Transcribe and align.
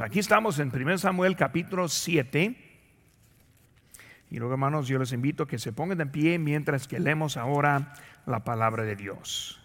Aquí 0.00 0.18
estamos 0.18 0.58
en 0.58 0.70
1 0.74 0.98
Samuel 0.98 1.36
capítulo 1.36 1.88
7. 1.88 2.56
Y 4.30 4.36
luego, 4.38 4.54
hermanos, 4.54 4.88
yo 4.88 4.98
les 4.98 5.12
invito 5.12 5.44
a 5.44 5.46
que 5.46 5.58
se 5.58 5.72
pongan 5.72 5.98
de 5.98 6.06
pie 6.06 6.38
mientras 6.38 6.86
que 6.86 7.00
leemos 7.00 7.36
ahora 7.36 7.94
la 8.26 8.44
palabra 8.44 8.82
de 8.82 8.96
Dios. 8.96 9.60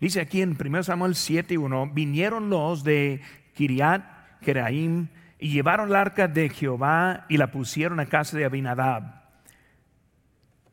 Dice 0.00 0.20
aquí 0.20 0.40
en 0.40 0.56
1 0.58 0.82
Samuel 0.82 1.14
7:1, 1.14 1.92
vinieron 1.92 2.48
los 2.48 2.82
de 2.82 3.20
Kiriat 3.54 4.02
Jeraim 4.40 5.08
y 5.38 5.50
llevaron 5.50 5.90
el 5.90 5.96
arca 5.96 6.26
de 6.26 6.48
Jehová 6.48 7.26
y 7.28 7.36
la 7.36 7.50
pusieron 7.50 8.00
a 8.00 8.06
casa 8.06 8.38
de 8.38 8.46
Abinadab, 8.46 9.19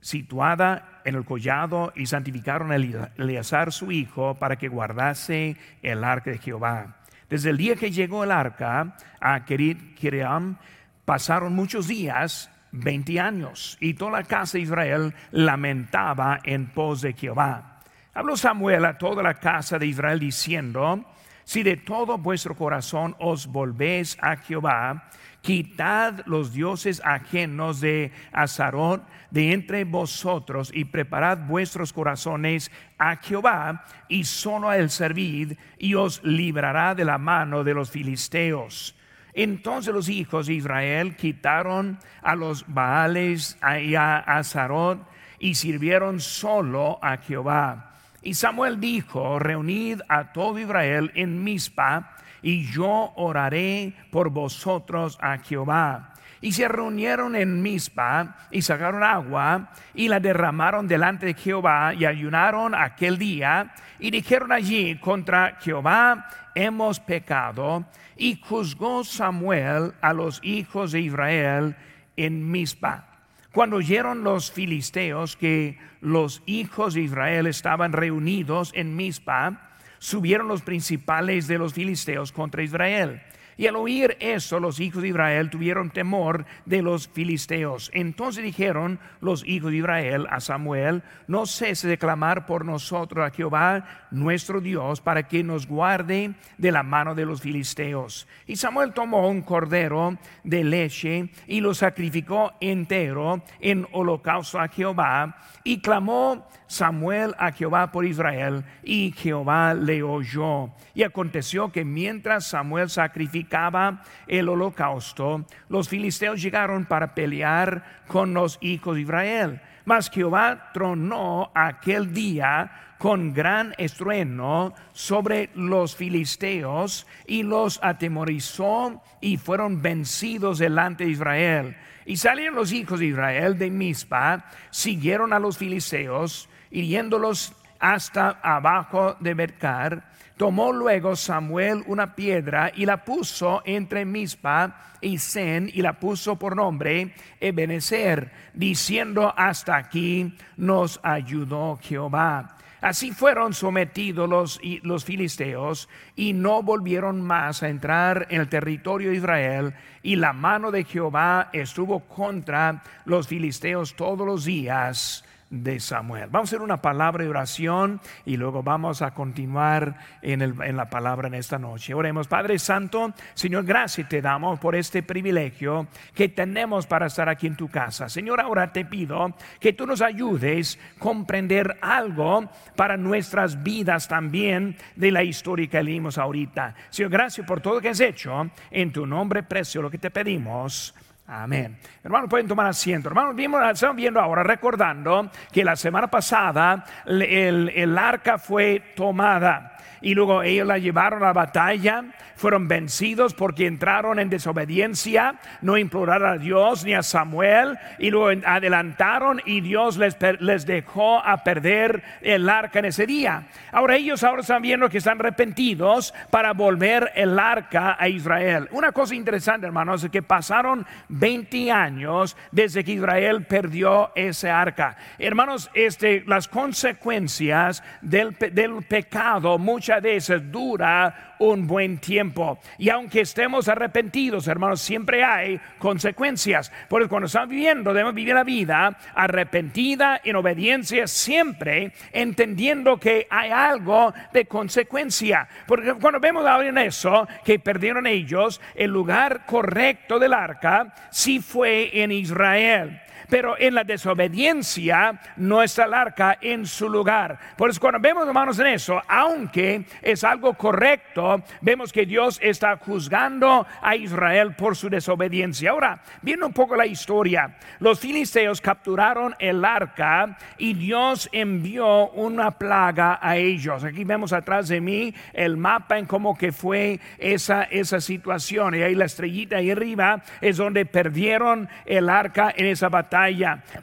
situada 0.02 1.02
en 1.06 1.16
el 1.16 1.26
collado 1.26 1.94
y 1.96 2.06
santificaron 2.06 2.72
a 2.72 2.76
Eleazar 2.76 3.72
su 3.72 3.92
hijo 3.92 4.36
para 4.36 4.58
que 4.58 4.68
guardase 4.68 5.58
el 5.82 6.04
arca 6.04 6.32
de 6.32 6.38
Jehová. 6.38 6.98
Desde 7.30 7.50
el 7.50 7.58
día 7.58 7.76
que 7.76 7.92
llegó 7.92 8.24
el 8.24 8.32
arca 8.32 8.96
a 9.20 9.44
Kerit 9.46 9.96
Kiriam, 9.96 10.58
pasaron 11.06 11.54
muchos 11.54 11.88
días, 11.88 12.50
20 12.72 13.20
años, 13.20 13.78
y 13.80 13.94
toda 13.94 14.12
la 14.12 14.24
casa 14.24 14.58
de 14.58 14.64
Israel 14.64 15.14
lamentaba 15.32 16.40
en 16.44 16.68
pos 16.68 17.02
de 17.02 17.14
Jehová. 17.14 17.82
Habló 18.14 18.36
Samuel 18.38 18.86
a 18.86 18.98
toda 18.98 19.22
la 19.22 19.36
casa 19.36 19.78
de 19.78 19.88
Israel 19.88 20.20
diciendo, 20.20 21.06
si 21.44 21.64
de 21.64 21.78
todo 21.78 22.18
vuestro 22.18 22.56
corazón 22.56 23.16
os 23.20 23.48
volvéis 23.48 24.18
a 24.22 24.36
Jehová, 24.36 25.10
quitad 25.42 26.26
los 26.26 26.54
dioses 26.54 27.02
ajenos 27.06 27.80
de 27.80 28.12
Azarot 28.32 29.08
de 29.32 29.54
entre 29.54 29.84
vosotros 29.84 30.72
y 30.74 30.86
preparad 30.86 31.40
vuestros 31.48 31.94
corazones 31.94 32.72
a 32.98 33.18
Jehová 33.18 33.86
y 34.08 34.24
solo 34.24 34.70
a 34.70 34.78
él 34.78 34.90
servid 34.90 35.54
y 35.78 35.94
os 35.94 36.24
librará 36.24 36.96
de 36.96 37.06
la 37.06 37.18
mano 37.18 37.64
de 37.64 37.74
los 37.74 37.92
filisteos. 37.92 38.96
Entonces 39.34 39.94
los 39.94 40.10
hijos 40.10 40.48
de 40.48 40.56
Israel 40.56 41.16
quitaron 41.16 42.00
a 42.24 42.36
los 42.36 42.66
Baales 42.68 43.58
y 43.84 43.96
a 43.96 44.18
Azarot 44.18 45.08
y 45.40 45.56
sirvieron 45.56 46.20
solo 46.20 46.98
a 47.02 47.18
Jehová. 47.18 47.94
Y 48.24 48.34
Samuel 48.34 48.80
dijo, 48.80 49.40
reunid 49.40 50.02
a 50.10 50.34
todo 50.34 50.58
Israel 50.60 51.12
en 51.16 51.44
Mizpa 51.44 52.17
y 52.48 52.64
yo 52.64 53.12
oraré 53.18 53.92
por 54.10 54.30
vosotros 54.30 55.18
a 55.22 55.38
Jehová. 55.40 56.14
Y 56.40 56.54
se 56.54 56.70
reunieron 56.70 57.36
en 57.36 57.62
Mizpa 57.62 58.38
y 58.52 58.62
sacaron 58.62 59.04
agua 59.04 59.72
y 59.94 60.08
la 60.08 60.22
derramaron 60.22 60.88
delante 60.88 61.26
de 61.26 61.34
Jehová 61.34 61.94
y 61.94 62.06
ayunaron 62.06 62.74
aquel 62.74 63.18
día 63.18 63.74
y 64.00 64.12
dijeron 64.12 64.54
allí 64.54 64.98
contra 64.98 65.58
Jehová 65.60 66.26
hemos 66.56 67.02
pecado 67.02 67.84
y 68.16 68.40
juzgó 68.42 69.04
Samuel 69.04 69.92
a 70.00 70.14
los 70.14 70.40
hijos 70.42 70.94
de 70.94 71.02
Israel 71.02 71.76
en 72.16 72.50
Mizpa. 72.50 73.10
Cuando 73.52 73.76
oyeron 73.76 74.24
los 74.24 74.54
filisteos 74.54 75.36
que 75.36 75.78
los 76.00 76.44
hijos 76.46 76.94
de 76.94 77.02
Israel 77.02 77.46
estaban 77.46 77.92
reunidos 77.92 78.72
en 78.74 78.96
Mizpa, 78.96 79.67
subieron 80.00 80.48
los 80.48 80.62
principales 80.62 81.48
de 81.48 81.58
los 81.58 81.74
filisteos 81.74 82.32
contra 82.32 82.64
Israel. 82.64 83.22
Y 83.58 83.66
al 83.66 83.76
oír 83.76 84.16
eso, 84.20 84.60
los 84.60 84.80
hijos 84.80 85.02
de 85.02 85.10
Israel 85.10 85.50
tuvieron 85.50 85.90
temor 85.90 86.46
de 86.66 86.84
los 86.84 87.08
filisteos. 87.08 87.90
Entonces 87.92 88.44
dijeron 88.44 89.00
los 89.20 89.44
hijos 89.48 89.72
de 89.72 89.78
Israel 89.78 90.28
a 90.30 90.40
Samuel, 90.40 91.02
no 91.28 91.48
cese 91.48 91.88
de 91.88 91.98
clamar 91.98 92.46
por 92.46 92.64
nosotros 92.64 93.26
a 93.26 93.34
Jehová 93.34 94.08
nuestro 94.12 94.62
Dios 94.62 95.02
para 95.02 95.28
que 95.28 95.44
nos 95.44 95.66
guarde 95.66 96.36
de 96.60 96.72
la 96.72 96.84
mano 96.84 97.16
de 97.16 97.26
los 97.26 97.42
filisteos. 97.42 98.28
Y 98.46 98.58
Samuel 98.58 98.94
tomó 98.94 99.28
un 99.28 99.42
cordero 99.42 100.18
de 100.44 100.64
leche 100.64 101.30
y 101.48 101.60
lo 101.60 101.74
sacrificó 101.74 102.54
entero 102.62 103.42
en 103.60 103.88
holocausto 103.92 104.60
a 104.60 104.68
Jehová 104.68 105.36
y 105.64 105.82
clamó 105.82 106.48
Samuel 106.68 107.34
a 107.38 107.52
Jehová 107.52 107.92
por 107.92 108.06
Israel 108.06 108.64
y 108.84 109.14
Jehová 109.18 109.74
le 109.74 110.04
oyó. 110.04 110.70
Y 110.94 111.04
aconteció 111.04 111.72
que 111.72 111.86
mientras 111.86 112.48
Samuel 112.48 112.90
sacrificaba 112.90 114.04
el 114.28 114.50
holocausto, 114.50 115.46
los 115.70 115.90
filisteos 115.90 116.42
llegaron 116.42 116.86
para 116.86 117.16
pelear 117.16 118.04
con 118.08 118.34
los 118.34 118.58
hijos 118.62 118.96
de 118.96 119.02
Israel. 119.02 119.62
Mas 119.86 120.10
Jehová 120.10 120.72
tronó 120.74 121.52
aquel 121.56 122.14
día 122.14 122.88
con 122.98 123.34
gran 123.34 123.74
estruendo 123.78 124.74
sobre 124.92 125.50
los 125.54 125.96
filisteos 125.96 127.08
y 127.26 127.44
los 127.44 127.80
atemorizó 127.82 129.02
y 129.22 129.38
fueron 129.38 129.82
vencidos 129.82 130.60
delante 130.60 131.06
de 131.06 131.12
Israel. 131.12 131.78
Y 132.06 132.18
salieron 132.18 132.56
los 132.56 132.72
hijos 132.72 133.00
de 133.00 133.08
Israel 133.08 133.58
de 133.58 133.70
Mizpa, 133.70 134.46
siguieron 134.72 135.34
a 135.34 135.40
los 135.40 135.58
filisteos, 135.58 136.50
hiriéndolos 136.72 137.54
hasta 137.80 138.40
abajo 138.42 139.16
de 139.20 139.34
Bercar. 139.34 140.12
Tomó 140.38 140.72
luego 140.72 141.16
Samuel 141.16 141.84
una 141.88 142.14
piedra 142.16 142.72
y 142.76 142.86
la 142.86 143.04
puso 143.04 143.64
entre 143.66 144.06
Mizpa 144.06 144.96
y 145.02 145.18
Sen 145.18 145.70
y 145.74 145.82
la 145.82 145.94
puso 145.94 146.38
por 146.38 146.56
nombre 146.56 147.14
Ebenezer, 147.40 148.32
diciendo 148.54 149.34
hasta 149.36 149.76
aquí 149.76 150.36
nos 150.58 151.00
ayudó 151.02 151.80
Jehová. 151.82 152.56
Así 152.82 153.12
fueron 153.12 153.56
sometidos 153.56 154.30
los, 154.30 154.60
los, 154.84 155.04
filisteos 155.04 155.90
y 156.16 156.34
no 156.34 156.62
volvieron 156.62 157.22
más 157.22 157.64
a 157.64 157.70
entrar 157.70 158.28
en 158.30 158.42
el 158.42 158.50
territorio 158.50 159.10
de 159.10 159.16
Israel 159.16 159.74
y 160.04 160.16
la 160.16 160.32
mano 160.32 160.70
de 160.70 160.84
Jehová 160.84 161.50
estuvo 161.54 162.02
contra 162.02 162.84
los 163.06 163.28
filisteos 163.28 163.96
todos 163.96 164.28
los 164.28 164.46
días 164.46 165.26
de 165.50 165.80
Samuel. 165.80 166.30
Vamos 166.30 166.50
a 166.50 166.56
hacer 166.56 166.62
una 166.62 166.82
palabra 166.82 167.24
de 167.24 167.30
oración 167.30 168.02
y 168.26 168.38
luego 168.38 168.64
vamos 168.64 169.02
a 169.02 169.12
continuar 169.14 169.96
en, 170.22 170.42
en, 170.42 170.78
la 170.78 170.90
palabra 170.90 171.28
en 171.28 171.36
esta 171.36 171.58
noche. 171.58 171.94
Oremos, 171.94 172.28
Padre 172.28 172.60
Santo, 172.60 173.14
Señor, 173.34 173.66
gracias 173.66 174.10
te 174.10 174.22
damos 174.22 174.60
por 174.60 174.76
este 174.76 175.04
privilegio 175.04 175.88
que 176.14 176.30
tenemos 176.30 176.86
para 176.86 177.08
estar 177.08 177.30
aquí 177.30 177.48
en 177.48 177.56
tu 177.56 177.70
casa. 177.70 178.10
Señor, 178.10 178.42
ahora 178.42 178.72
te 178.72 178.86
pido 178.86 179.34
que 179.60 179.74
tú 179.74 179.86
nos 179.86 180.02
ayudes 180.02 180.80
a 180.96 181.00
comprender 181.00 181.78
algo 181.82 182.50
para 182.76 182.98
nuestras 182.98 183.64
vidas 183.64 184.08
también 184.08 184.76
de 184.96 185.12
la 185.12 185.24
historia 185.24 185.68
que 185.68 185.84
leímos 185.84 186.18
ahorita. 186.18 186.76
Señor, 186.90 187.12
gracias 187.12 187.48
por 187.48 187.62
todo 187.62 187.76
lo 187.76 187.82
que 187.82 187.90
has 187.90 188.00
hecho. 188.00 188.50
En 188.72 188.92
tu 188.92 189.06
nombre 189.06 189.44
precio 189.44 189.82
lo 189.82 189.90
que 189.90 189.98
te 189.98 190.12
pedimos. 190.12 190.94
Amén. 191.28 191.78
Hermanos, 192.04 192.30
pueden 192.30 192.48
tomar 192.48 192.68
asiento. 192.68 193.10
Hermanos, 193.10 193.36
estamos 193.74 193.98
viendo 193.98 194.20
ahora, 194.22 194.44
recordando 194.44 195.30
que 195.52 195.64
la 195.64 195.76
semana 195.76 196.08
pasada 196.08 196.86
el, 197.06 197.70
el 197.76 197.98
arca 197.98 198.38
fue 198.38 198.94
tomada 198.96 199.77
y 200.02 200.14
luego 200.14 200.44
ellos 200.44 200.68
la 200.68 200.78
llevaron 200.78 201.24
a 201.24 201.28
la 201.28 201.34
batalla, 201.34 202.06
fueron 202.36 202.68
vencidos 202.68 203.34
porque 203.34 203.66
entraron 203.66 204.20
en 204.20 204.30
desobediencia, 204.30 205.36
no 205.62 205.78
imploraron 205.78 206.30
a 206.30 206.38
Dios 206.38 206.86
ni 206.86 206.94
a 206.94 207.04
Samuel 207.04 207.78
y 207.98 208.12
luego 208.12 208.42
adelantaron 208.46 209.42
y 209.46 209.62
Dios 209.62 209.98
les, 209.98 210.16
les 210.40 210.66
dejó 210.66 211.20
a 211.20 211.44
perder 211.44 212.04
el 212.22 212.48
arca 212.48 212.80
en 212.80 212.86
ese 212.86 213.06
día. 213.08 213.48
Ahora 213.72 213.96
ellos 213.96 214.24
ahora 214.24 214.42
están 214.42 214.62
viendo 214.62 214.90
que 214.90 215.00
están 215.00 215.20
arrepentidos 215.20 216.14
para 216.30 216.54
volver 216.54 217.12
el 217.16 217.40
arca 217.40 217.98
a 218.00 218.08
Israel. 218.08 218.68
Una 218.72 218.92
cosa 218.92 219.16
interesante, 219.16 219.66
hermanos, 219.66 220.04
es 220.04 220.12
que 220.12 220.22
pasaron 220.22 220.86
20 221.10 221.72
años 221.72 222.38
desde 222.52 222.84
que 222.84 222.94
Israel 222.94 223.46
perdió 223.46 224.12
ese 224.16 224.50
arca. 224.50 224.98
Hermanos, 225.18 225.72
este, 225.74 226.24
las 226.28 226.48
consecuencias 226.48 227.84
del, 228.02 228.36
del 228.52 228.84
pecado 228.84 229.58
muchas 229.58 229.87
veces 230.02 230.52
dura 230.52 231.36
un 231.40 231.68
buen 231.68 231.98
tiempo. 232.00 232.60
Y 232.78 232.90
aunque 232.90 233.22
estemos 233.22 233.68
arrepentidos, 233.68 234.48
hermanos, 234.48 234.82
siempre 234.82 235.24
hay 235.24 235.60
consecuencias. 235.78 236.72
Porque 236.90 237.08
cuando 237.08 237.28
estamos 237.28 237.50
viviendo, 237.50 237.94
debemos 237.94 238.16
vivir 238.16 238.34
la 238.34 238.44
vida 238.44 238.98
arrepentida 239.14 240.22
en 240.24 240.36
obediencia, 240.36 241.08
siempre 241.08 241.92
entendiendo 242.12 243.00
que 243.00 243.28
hay 243.30 243.52
algo 243.52 244.14
de 244.34 244.46
consecuencia. 244.46 245.48
Porque 245.66 245.94
cuando 245.96 246.20
vemos 246.20 246.46
ahora 246.46 246.70
en 246.70 246.78
eso, 246.78 247.28
que 247.44 247.60
perdieron 247.60 248.08
ellos, 248.08 248.62
el 248.76 248.92
lugar 248.92 249.46
correcto 249.46 250.20
del 250.20 250.34
arca 250.34 250.94
sí 251.12 251.40
fue 251.40 252.02
en 252.02 252.12
Israel. 252.12 253.02
Pero 253.30 253.56
en 253.58 253.76
la 253.76 253.84
desobediencia 253.84 255.20
no 255.38 255.62
está 255.62 255.86
el 255.86 255.94
arca 255.94 256.38
en 256.42 256.66
su 256.66 256.90
lugar. 256.90 257.38
Por 257.58 257.70
eso 257.70 257.80
cuando 257.80 258.00
vemos, 258.00 258.28
hermanos, 258.28 258.60
en 258.60 258.68
eso, 258.68 259.02
aunque 259.08 259.86
es 260.02 260.24
algo 260.24 260.54
correcto, 260.54 261.44
vemos 261.62 261.92
que 261.92 262.06
Dios 262.06 262.40
está 262.42 262.78
juzgando 262.78 263.66
a 263.82 263.96
Israel 263.96 264.56
por 264.56 264.76
su 264.76 264.90
desobediencia. 264.90 265.72
Ahora, 265.72 266.00
viendo 266.22 266.48
un 266.48 266.54
poco 266.54 266.76
la 266.76 266.86
historia, 266.86 267.58
los 267.80 268.00
filisteos 268.00 268.62
capturaron 268.62 269.36
el 269.40 269.64
arca 269.66 270.38
y 270.58 270.74
Dios 270.74 271.30
envió 271.32 272.10
una 272.12 272.52
plaga 272.52 273.20
a 273.22 273.38
ellos. 273.38 273.84
Aquí 273.84 274.04
vemos 274.04 274.34
atrás 274.34 274.68
de 274.68 274.82
mí 274.82 275.14
el 275.34 275.58
mapa 275.58 275.98
en 275.98 276.06
cómo 276.06 276.38
que 276.38 276.52
fue 276.52 277.00
esa, 277.18 277.64
esa 277.64 278.00
situación. 278.00 278.76
Y 278.76 278.84
ahí 278.84 278.96
la 278.96 279.06
estrellita 279.06 279.58
ahí 279.58 279.72
arriba 279.72 280.22
es 280.42 280.58
donde 280.58 280.86
perdieron 280.86 281.68
el 281.86 282.10
arca 282.10 282.54
en 282.56 282.68
esa 282.68 282.90
batalla. 282.90 283.17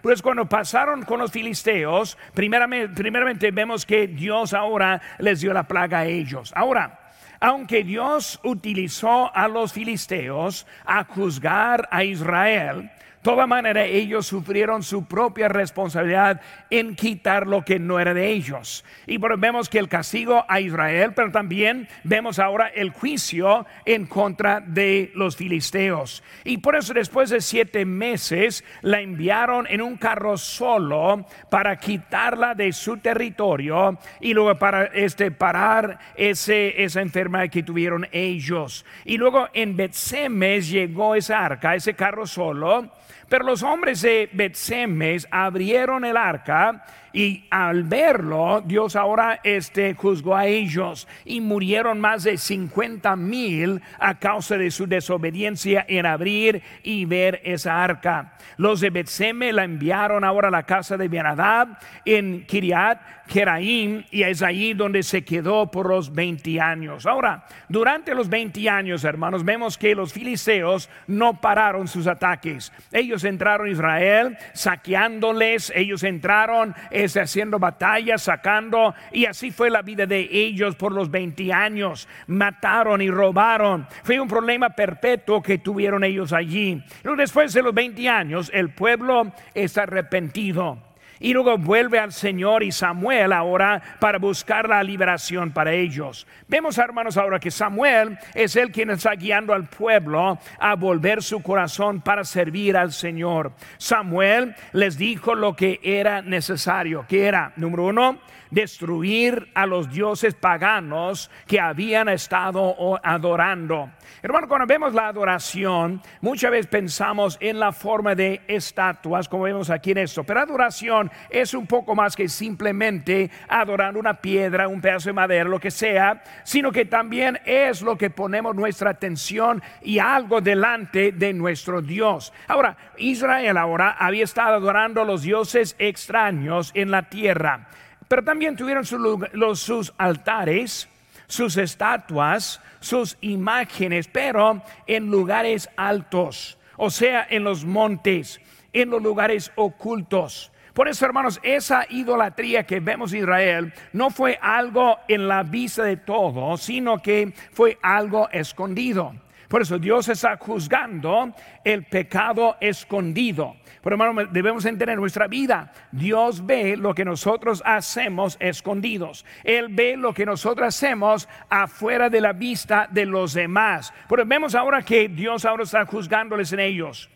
Pues 0.02 0.22
cuando 0.22 0.46
pasaron 0.46 1.02
con 1.02 1.18
los 1.20 1.32
filisteos, 1.32 2.16
primeramente, 2.34 2.94
primeramente 2.94 3.50
vemos 3.50 3.84
que 3.84 4.06
Dios 4.06 4.54
ahora 4.54 5.00
les 5.18 5.40
dio 5.40 5.52
la 5.52 5.64
plaga 5.64 6.00
a 6.00 6.06
ellos. 6.06 6.52
Ahora, 6.54 7.00
aunque 7.40 7.84
Dios 7.84 8.40
utilizó 8.42 9.34
a 9.34 9.48
los 9.48 9.72
filisteos 9.72 10.66
a 10.84 11.04
juzgar 11.04 11.88
a 11.90 12.04
Israel, 12.04 12.90
toda 13.24 13.46
manera 13.46 13.86
ellos 13.86 14.26
sufrieron 14.26 14.82
su 14.82 15.06
propia 15.06 15.48
responsabilidad 15.48 16.42
en 16.68 16.94
quitar 16.94 17.46
lo 17.46 17.64
que 17.64 17.78
no 17.78 17.98
era 17.98 18.12
de 18.12 18.28
ellos. 18.30 18.84
Y 19.06 19.16
vemos 19.16 19.70
que 19.70 19.78
el 19.78 19.88
castigo 19.88 20.44
a 20.46 20.60
Israel, 20.60 21.14
pero 21.16 21.32
también 21.32 21.88
vemos 22.02 22.38
ahora 22.38 22.68
el 22.68 22.90
juicio 22.90 23.64
en 23.86 24.04
contra 24.04 24.60
de 24.60 25.10
los 25.14 25.36
filisteos. 25.36 26.22
Y 26.44 26.58
por 26.58 26.76
eso 26.76 26.92
después 26.92 27.30
de 27.30 27.40
siete 27.40 27.86
meses 27.86 28.62
la 28.82 29.00
enviaron 29.00 29.66
en 29.70 29.80
un 29.80 29.96
carro 29.96 30.36
solo 30.36 31.24
para 31.48 31.78
quitarla 31.78 32.54
de 32.54 32.74
su 32.74 32.98
territorio 32.98 33.98
y 34.20 34.34
luego 34.34 34.58
para 34.58 34.84
este, 34.84 35.30
parar 35.30 35.98
ese, 36.14 36.84
esa 36.84 37.00
enfermedad 37.00 37.48
que 37.48 37.62
tuvieron 37.62 38.06
ellos. 38.12 38.84
Y 39.06 39.16
luego 39.16 39.48
en 39.54 39.78
Betsemes 39.78 40.68
llegó 40.68 41.14
esa 41.14 41.42
arca, 41.42 41.74
ese 41.74 41.94
carro 41.94 42.26
solo 42.26 42.90
pero 43.28 43.44
los 43.44 43.62
hombres 43.62 44.02
de 44.02 44.28
Betsemes 44.32 45.26
abrieron 45.30 46.04
el 46.04 46.16
arca 46.16 46.84
y 47.14 47.44
al 47.48 47.84
verlo, 47.84 48.60
Dios 48.66 48.96
ahora 48.96 49.40
este, 49.44 49.94
juzgó 49.94 50.34
a 50.34 50.46
ellos 50.46 51.06
y 51.24 51.40
murieron 51.40 52.00
más 52.00 52.24
de 52.24 52.36
50 52.36 53.14
mil 53.14 53.80
a 54.00 54.18
causa 54.18 54.58
de 54.58 54.72
su 54.72 54.88
desobediencia 54.88 55.86
en 55.88 56.06
abrir 56.06 56.60
y 56.82 57.04
ver 57.04 57.40
esa 57.44 57.84
arca. 57.84 58.36
Los 58.56 58.80
de 58.80 58.90
Betseme 58.90 59.52
la 59.52 59.62
enviaron 59.62 60.24
ahora 60.24 60.48
a 60.48 60.50
la 60.50 60.64
casa 60.64 60.96
de 60.96 61.06
Benadab 61.06 61.78
en 62.04 62.44
Kiriat 62.46 63.00
Jeraim 63.26 64.04
y 64.10 64.22
es 64.22 64.42
ahí 64.42 64.74
donde 64.74 65.02
se 65.02 65.24
quedó 65.24 65.70
por 65.70 65.88
los 65.88 66.12
20 66.12 66.60
años. 66.60 67.06
Ahora, 67.06 67.46
durante 67.68 68.14
los 68.14 68.28
20 68.28 68.68
años, 68.68 69.04
hermanos, 69.04 69.44
vemos 69.44 69.78
que 69.78 69.94
los 69.94 70.12
filisteos 70.12 70.90
no 71.06 71.40
pararon 71.40 71.88
sus 71.88 72.06
ataques. 72.06 72.72
Ellos 72.92 73.24
entraron 73.24 73.68
a 73.68 73.70
Israel 73.70 74.36
saqueándoles, 74.52 75.72
ellos 75.74 76.02
entraron 76.02 76.74
haciendo 77.12 77.58
batallas, 77.58 78.22
sacando, 78.22 78.94
y 79.12 79.26
así 79.26 79.50
fue 79.50 79.70
la 79.70 79.82
vida 79.82 80.06
de 80.06 80.28
ellos 80.30 80.76
por 80.76 80.92
los 80.92 81.10
20 81.10 81.52
años. 81.52 82.08
Mataron 82.26 83.00
y 83.02 83.10
robaron. 83.10 83.86
Fue 84.02 84.18
un 84.20 84.28
problema 84.28 84.70
perpetuo 84.70 85.42
que 85.42 85.58
tuvieron 85.58 86.04
ellos 86.04 86.32
allí. 86.32 86.82
Después 87.16 87.52
de 87.52 87.62
los 87.62 87.74
20 87.74 88.08
años, 88.08 88.50
el 88.52 88.70
pueblo 88.70 89.32
está 89.54 89.82
arrepentido. 89.82 90.78
Y 91.20 91.32
luego 91.32 91.56
vuelve 91.58 91.98
al 91.98 92.12
Señor 92.12 92.62
y 92.62 92.72
Samuel 92.72 93.32
ahora 93.32 93.80
para 94.00 94.18
buscar 94.18 94.68
la 94.68 94.82
liberación 94.82 95.52
para 95.52 95.72
ellos. 95.72 96.26
Vemos, 96.48 96.78
hermanos, 96.78 97.16
ahora 97.16 97.38
que 97.38 97.50
Samuel 97.50 98.18
es 98.34 98.56
el 98.56 98.70
quien 98.70 98.90
está 98.90 99.14
guiando 99.14 99.52
al 99.52 99.68
pueblo 99.68 100.38
a 100.58 100.74
volver 100.74 101.22
su 101.22 101.42
corazón 101.42 102.00
para 102.00 102.24
servir 102.24 102.76
al 102.76 102.92
Señor. 102.92 103.52
Samuel 103.78 104.54
les 104.72 104.98
dijo 104.98 105.34
lo 105.34 105.54
que 105.54 105.80
era 105.82 106.22
necesario, 106.22 107.06
que 107.08 107.26
era, 107.26 107.52
número 107.56 107.84
uno, 107.86 108.18
destruir 108.50 109.50
a 109.54 109.66
los 109.66 109.90
dioses 109.90 110.34
paganos 110.34 111.30
que 111.46 111.60
habían 111.60 112.08
estado 112.08 113.00
adorando. 113.02 113.90
Hermano, 114.22 114.48
cuando 114.48 114.66
vemos 114.66 114.94
la 114.94 115.08
adoración, 115.08 116.00
muchas 116.20 116.50
veces 116.50 116.66
pensamos 116.66 117.36
en 117.40 117.58
la 117.58 117.72
forma 117.72 118.14
de 118.14 118.42
estatuas, 118.48 119.28
como 119.28 119.44
vemos 119.44 119.70
aquí 119.70 119.92
en 119.92 119.98
esto, 119.98 120.24
pero 120.24 120.40
adoración 120.40 121.10
es 121.30 121.54
un 121.54 121.66
poco 121.66 121.94
más 121.94 122.16
que 122.16 122.28
simplemente 122.28 123.30
adorar 123.48 123.96
una 123.96 124.14
piedra, 124.14 124.68
un 124.68 124.80
pedazo 124.80 125.10
de 125.10 125.14
madera, 125.14 125.48
lo 125.48 125.60
que 125.60 125.70
sea, 125.70 126.22
sino 126.44 126.72
que 126.72 126.84
también 126.84 127.38
es 127.44 127.82
lo 127.82 127.96
que 127.96 128.10
ponemos 128.10 128.54
nuestra 128.54 128.90
atención 128.90 129.62
y 129.82 129.98
algo 129.98 130.40
delante 130.40 131.12
de 131.12 131.32
nuestro 131.32 131.82
Dios. 131.82 132.32
Ahora, 132.48 132.76
Israel 132.96 133.56
ahora 133.56 133.96
había 133.98 134.24
estado 134.24 134.54
adorando 134.54 135.02
a 135.02 135.04
los 135.04 135.22
dioses 135.22 135.76
extraños 135.78 136.70
en 136.74 136.90
la 136.90 137.08
tierra 137.08 137.68
pero 138.08 138.22
también 138.22 138.56
tuvieron 138.56 138.84
sus 138.84 139.94
altares, 139.98 140.88
sus 141.34 141.56
estatuas, 141.56 142.60
sus 142.80 143.18
imágenes, 143.20 144.08
pero 144.08 144.62
en 144.86 145.10
lugares 145.10 145.68
altos, 145.76 146.58
o 146.76 146.90
sea, 146.90 147.26
en 147.28 147.42
los 147.42 147.64
montes, 147.64 148.40
en 148.72 148.90
los 148.90 149.02
lugares 149.02 149.50
ocultos. 149.56 150.52
Por 150.72 150.88
eso, 150.88 151.04
hermanos, 151.04 151.40
esa 151.42 151.86
idolatría 151.88 152.64
que 152.64 152.80
vemos 152.80 153.12
en 153.12 153.20
Israel 153.20 153.72
no 153.92 154.10
fue 154.10 154.38
algo 154.40 154.98
en 155.08 155.28
la 155.28 155.42
vista 155.42 155.84
de 155.84 155.96
todos, 155.96 156.62
sino 156.62 157.00
que 157.00 157.32
fue 157.52 157.78
algo 157.82 158.28
escondido. 158.30 159.14
Por 159.54 159.62
eso 159.62 159.78
Dios 159.78 160.08
está 160.08 160.36
juzgando 160.36 161.32
el 161.62 161.84
pecado 161.84 162.56
escondido. 162.60 163.54
Pero 163.84 163.94
hermano, 163.94 164.28
debemos 164.32 164.64
entender 164.64 164.98
nuestra 164.98 165.28
vida. 165.28 165.72
Dios 165.92 166.44
ve 166.44 166.76
lo 166.76 166.92
que 166.92 167.04
nosotros 167.04 167.62
hacemos 167.64 168.36
escondidos. 168.40 169.24
Él 169.44 169.68
ve 169.70 169.96
lo 169.96 170.12
que 170.12 170.26
nosotros 170.26 170.66
hacemos 170.66 171.28
afuera 171.48 172.10
de 172.10 172.20
la 172.20 172.32
vista 172.32 172.88
de 172.90 173.06
los 173.06 173.32
demás. 173.32 173.94
Pero 174.08 174.26
vemos 174.26 174.56
ahora 174.56 174.82
que 174.82 175.08
Dios 175.08 175.44
ahora 175.44 175.62
está 175.62 175.86
juzgándoles 175.86 176.52
en 176.52 176.58
ellos. 176.58 177.08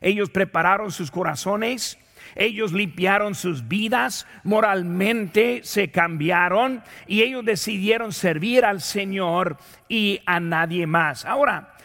Ellos 0.00 0.30
prepararon 0.30 0.92
sus 0.92 1.10
corazones. 1.10 1.98
Ellos 2.34 2.72
limpiaron 2.72 3.34
sus 3.34 3.68
vidas, 3.68 4.26
moralmente 4.44 5.60
se 5.62 5.90
cambiaron 5.90 6.82
y 7.06 7.22
ellos 7.22 7.44
decidieron 7.44 8.12
servir 8.12 8.64
al 8.64 8.80
Señor 8.80 9.56
y 9.88 10.20
a 10.26 10.40
nadie 10.40 10.86
más. 10.86 11.24
Ahora, 11.24 11.76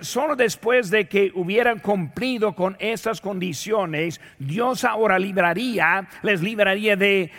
solo 0.00 0.36
después 0.36 0.90
de 0.90 1.08
que 1.08 1.30
hubieran 1.34 1.78
cumplido 1.78 2.54
con 2.54 2.76
estas 2.78 3.20
condiciones, 3.20 4.20
Dios 4.38 4.84
ahora 4.84 5.18
libraría, 5.18 6.08
les 6.22 6.42
libraría 6.42 6.96
de, 6.96 7.30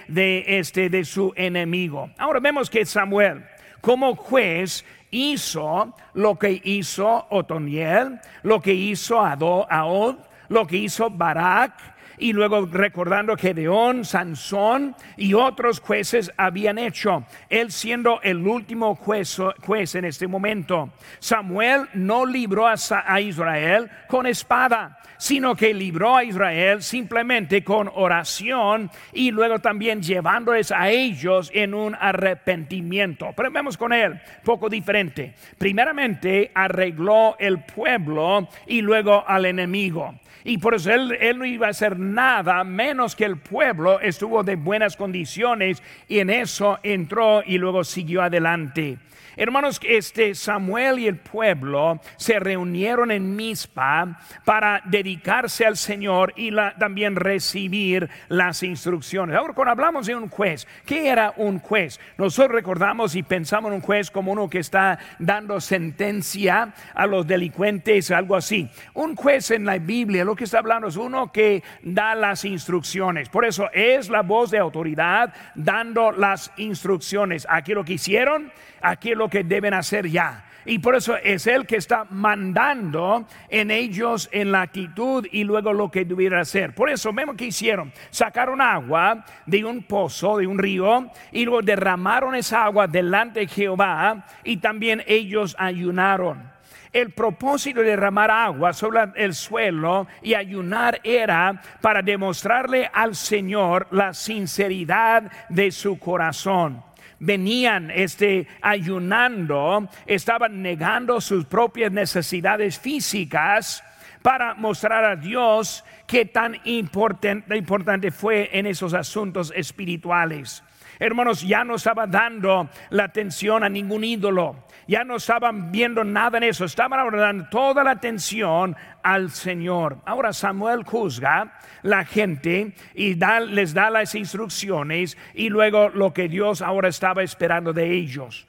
este, 0.48 0.89
de 0.89 1.06
su 1.06 1.34
enemigo. 1.36 2.10
Ahora 2.18 2.39
vemos 2.39 2.69
que 2.69 2.86
Samuel, 2.86 3.44
como 3.82 4.15
juez, 4.15 4.86
hizo 5.12 5.96
lo 6.13 6.38
que 6.38 6.62
hizo 6.63 7.27
Otoniel, 7.29 8.20
lo 8.44 8.62
que 8.62 8.74
hizo 8.74 9.20
Aod, 9.20 10.17
lo 10.50 10.65
que 10.65 10.77
hizo 10.77 11.10
Barak, 11.10 11.74
y 12.17 12.33
luego 12.33 12.65
recordando 12.65 13.36
que 13.36 13.53
Deón, 13.53 14.05
Sansón 14.05 14.95
y 15.15 15.33
otros 15.33 15.79
jueces 15.79 16.31
habían 16.38 16.77
hecho, 16.77 17.25
él 17.50 17.71
siendo 17.71 18.21
el 18.21 18.45
último 18.45 18.95
juez, 18.95 19.38
juez 19.65 19.95
en 19.95 20.05
este 20.05 20.27
momento. 20.27 20.89
Samuel 21.19 21.88
no 21.93 22.25
libró 22.25 22.67
a, 22.67 23.21
Israel 23.21 23.89
con 24.07 24.25
espada, 24.25 25.00
sino 25.17 25.55
que 25.55 25.74
libró 25.74 26.15
a 26.15 26.24
Israel 26.24 26.81
simplemente 26.81 27.63
con 27.63 27.89
oración 27.93 28.89
y 29.13 29.31
luego 29.31 29.59
también 29.59 30.01
llevándoles 30.01 30.71
a 30.71 30.89
ellos 30.89 31.51
en 31.53 31.74
un 31.74 31.95
arrepentimiento. 32.00 33.33
Pero 33.36 33.51
vemos 33.51 33.77
con 33.77 33.93
él, 33.93 34.19
poco 34.43 34.69
diferente. 34.69 35.33
Primeramente 35.57 36.51
arregló 36.53 37.36
el 37.39 37.59
pueblo 37.59 38.47
y 38.67 38.81
luego 38.81 39.24
al 39.27 39.45
enemigo. 39.45 40.15
Y 40.43 40.59
por 40.59 40.75
eso 40.75 40.93
él, 40.93 41.17
él 41.19 41.39
no 41.39 41.45
iba 41.45 41.67
a 41.67 41.71
hacer 41.71 42.00
nada 42.13 42.63
menos 42.63 43.15
que 43.15 43.25
el 43.25 43.37
pueblo 43.37 43.99
estuvo 43.99 44.43
de 44.43 44.55
buenas 44.55 44.95
condiciones 44.95 45.81
y 46.07 46.19
en 46.19 46.29
eso 46.29 46.79
entró 46.83 47.43
y 47.45 47.57
luego 47.57 47.83
siguió 47.83 48.21
adelante. 48.21 48.97
Hermanos, 49.39 49.79
este 49.84 50.34
Samuel 50.34 50.98
y 50.98 51.06
el 51.06 51.17
pueblo 51.17 52.01
se 52.15 52.39
reunieron 52.39 53.12
en 53.12 53.36
Mizpa 53.36 54.20
para 54.44 54.82
dedicarse 54.86 55.63
al 55.63 55.77
Señor 55.77 56.34
y 56.36 56.50
también 56.79 57.15
recibir 57.15 58.10
las 58.29 58.63
instrucciones. 58.63 59.36
Ahora, 59.36 59.53
cuando 59.53 59.74
hablamos 59.74 60.08
de 60.08 60.15
un 60.15 60.29
juez, 60.29 60.67
¿qué 60.88 61.10
era 61.10 61.36
un 61.38 61.60
juez? 61.60 62.00
Nosotros 62.17 62.56
recordamos 62.56 63.13
y 63.13 63.22
pensamos 63.22 63.70
en 63.70 63.75
un 63.75 63.82
juez 63.82 64.10
como 64.10 64.32
uno 64.32 64.50
que 64.50 64.58
está 64.58 64.98
dando 65.20 65.62
sentencia 65.62 66.74
a 66.96 67.06
los 67.06 67.27
delincuentes, 67.27 68.10
algo 68.10 68.36
así. 68.36 68.67
Un 68.96 69.15
juez 69.15 69.51
en 69.51 69.65
la 69.65 69.77
Biblia, 69.77 70.25
lo 70.25 70.36
que 70.36 70.46
está 70.46 70.58
hablando 70.58 70.88
es 70.88 70.98
uno 70.98 71.32
que 71.32 71.62
da 71.84 72.15
las 72.15 72.44
instrucciones. 72.44 73.29
Por 73.29 73.46
eso 73.46 73.70
es 73.72 74.10
la 74.10 74.24
voz 74.24 74.50
de 74.50 74.58
autoridad 74.58 75.32
dando 75.53 76.12
las 76.12 76.51
instrucciones. 76.58 77.46
Aquí 77.48 77.75
lo 77.75 77.86
que 77.86 77.94
hicieron 77.94 78.51
aquí 78.82 79.15
lo 79.15 79.26
que 79.29 79.43
deben 79.43 79.74
hacer 79.74 80.07
ya. 80.07 80.43
Y 80.67 80.79
por 80.79 80.96
eso 80.96 81.15
es 81.15 81.48
Él 81.48 81.65
que 81.65 81.77
está 81.77 82.05
mandando 82.10 83.25
en 83.48 83.72
ellos 83.72 84.27
en 84.34 84.51
la 84.51 84.63
actitud 84.63 85.25
y 85.31 85.46
luego 85.46 85.72
lo 85.72 85.89
que 85.89 86.03
debiera 86.03 86.41
hacer. 86.41 86.75
Por 86.75 86.89
eso 86.89 87.13
vemos 87.13 87.38
que 87.38 87.46
hicieron. 87.46 87.93
Sacaron 88.10 88.60
agua 88.60 89.24
de 89.46 89.63
un 89.63 89.84
pozo, 89.84 90.38
de 90.38 90.46
un 90.46 90.60
río, 90.60 91.10
y 91.31 91.46
luego 91.46 91.62
derramaron 91.62 92.36
esa 92.36 92.65
agua 92.65 92.86
delante 92.86 93.39
de 93.39 93.48
Jehová 93.48 94.25
y 94.43 94.57
también 94.57 95.03
ellos 95.07 95.55
ayunaron. 95.57 96.51
El 96.91 97.12
propósito 97.12 97.79
de 97.79 97.91
derramar 97.91 98.29
agua 98.29 98.74
sobre 98.74 99.00
el 99.15 99.36
suelo 99.36 100.07
y 100.22 100.34
ayunar 100.34 101.00
era 101.01 101.62
para 101.79 102.01
demostrarle 102.01 102.89
al 102.91 103.15
Señor 103.15 103.88
la 103.91 104.13
sinceridad 104.13 105.31
de 105.48 105.72
su 105.72 105.98
corazón 105.98 106.87
venían 107.19 107.91
este, 107.91 108.47
ayunando, 108.62 109.89
estaban 110.05 110.62
negando 110.62 111.21
sus 111.21 111.45
propias 111.45 111.91
necesidades 111.91 112.79
físicas 112.79 113.83
para 114.21 114.55
mostrar 114.55 115.05
a 115.05 115.15
Dios 115.15 115.83
qué 116.05 116.25
tan 116.25 116.57
importante, 116.65 117.55
importante 117.57 118.12
fue 118.12 118.50
en 118.51 118.65
esos 118.65 118.93
asuntos 118.93 119.53
espirituales. 119.55 120.63
Hermanos, 121.00 121.41
ya 121.41 121.63
no 121.63 121.75
estaba 121.75 122.07
dando 122.07 122.69
la 122.89 123.03
atención 123.03 123.63
a 123.63 123.69
ningún 123.69 124.03
ídolo, 124.03 124.66
ya 124.88 125.03
no 125.03 125.17
estaban 125.17 125.72
viendo 125.72 126.03
nada 126.03 126.38
en 126.38 126.46
eso, 126.46 126.65
estaban 126.65 127.12
dando 127.12 127.48
toda 127.50 127.84
la 127.84 127.91
atención 127.91 128.75
al 129.03 129.32
Señor. 129.32 129.98
Ahora 130.06 130.34
Samuel 130.34 130.84
juzga 130.84 131.53
la 131.84 132.06
gente 132.06 132.74
y 132.94 133.15
les 133.15 133.74
da 133.74 133.89
las 133.89 134.15
instrucciones 134.15 135.17
y 135.34 135.50
luego 135.50 135.89
lo 135.89 136.13
que 136.13 136.27
Dios 136.27 136.62
ahora 136.62 136.89
estaba 136.89 137.24
esperando 137.24 137.74
de 137.74 137.94
ellos. 137.94 138.48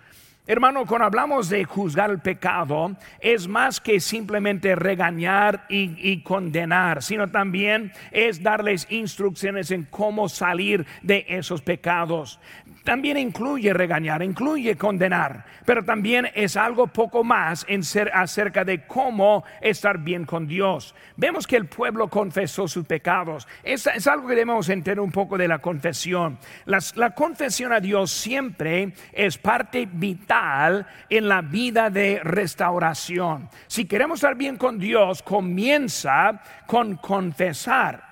Hermano, 0.50 0.86
cuando 0.86 1.04
hablamos 1.04 1.50
de 1.50 1.62
juzgar 1.64 2.08
el 2.10 2.20
pecado, 2.20 2.96
es 3.20 3.46
más 3.46 3.80
que 3.80 4.00
simplemente 4.00 4.74
regañar 4.74 5.66
y, 5.68 6.22
condenar, 6.22 7.02
sino 7.02 7.28
también 7.28 7.92
es 8.12 8.42
darles 8.42 8.86
instrucciones 8.88 9.70
en 9.70 9.84
cómo 9.84 10.26
salir 10.30 10.86
de 11.02 11.26
esos 11.28 11.60
pecados 11.60 12.40
también 12.88 13.18
incluye 13.18 13.74
regañar, 13.74 14.22
incluye 14.22 14.74
condenar, 14.74 15.44
pero 15.66 15.84
también 15.84 16.30
es 16.34 16.56
algo 16.56 16.86
poco 16.86 17.22
más 17.22 17.66
en 17.68 17.84
ser 17.84 18.10
acerca 18.14 18.64
de 18.64 18.86
cómo 18.86 19.44
estar 19.60 19.98
bien 19.98 20.24
con 20.24 20.46
Dios. 20.46 20.94
Vemos 21.14 21.46
que 21.46 21.56
el 21.56 21.66
pueblo 21.66 22.08
confesó 22.08 22.66
sus 22.66 22.86
pecados. 22.86 23.46
Es, 23.62 23.86
algo 24.06 24.26
que 24.26 24.36
debemos 24.36 24.70
entender 24.70 25.00
un 25.00 25.12
poco 25.12 25.36
de 25.36 25.48
la 25.48 25.58
confesión. 25.58 26.38
la 26.64 27.14
confesión 27.14 27.74
a 27.74 27.80
Dios 27.80 28.10
siempre 28.10 28.94
es 29.12 29.36
parte 29.36 29.86
vital 29.92 30.86
en 31.10 31.28
la 31.28 31.42
vida 31.42 31.90
de 31.90 32.22
restauración. 32.24 33.50
Si 33.66 33.84
queremos 33.84 34.20
estar 34.20 34.34
bien 34.34 34.56
con 34.56 34.78
Dios, 34.78 35.22
comienza 35.22 36.40
con 36.66 36.96
confesar, 36.96 38.02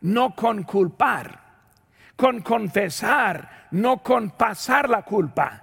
no 0.00 0.34
con 0.34 0.64
culpar 0.64 1.43
con 2.16 2.40
confesar, 2.40 3.68
no 3.72 4.02
con 4.02 4.30
pasar 4.30 4.88
la 4.88 5.02
culpa. 5.02 5.60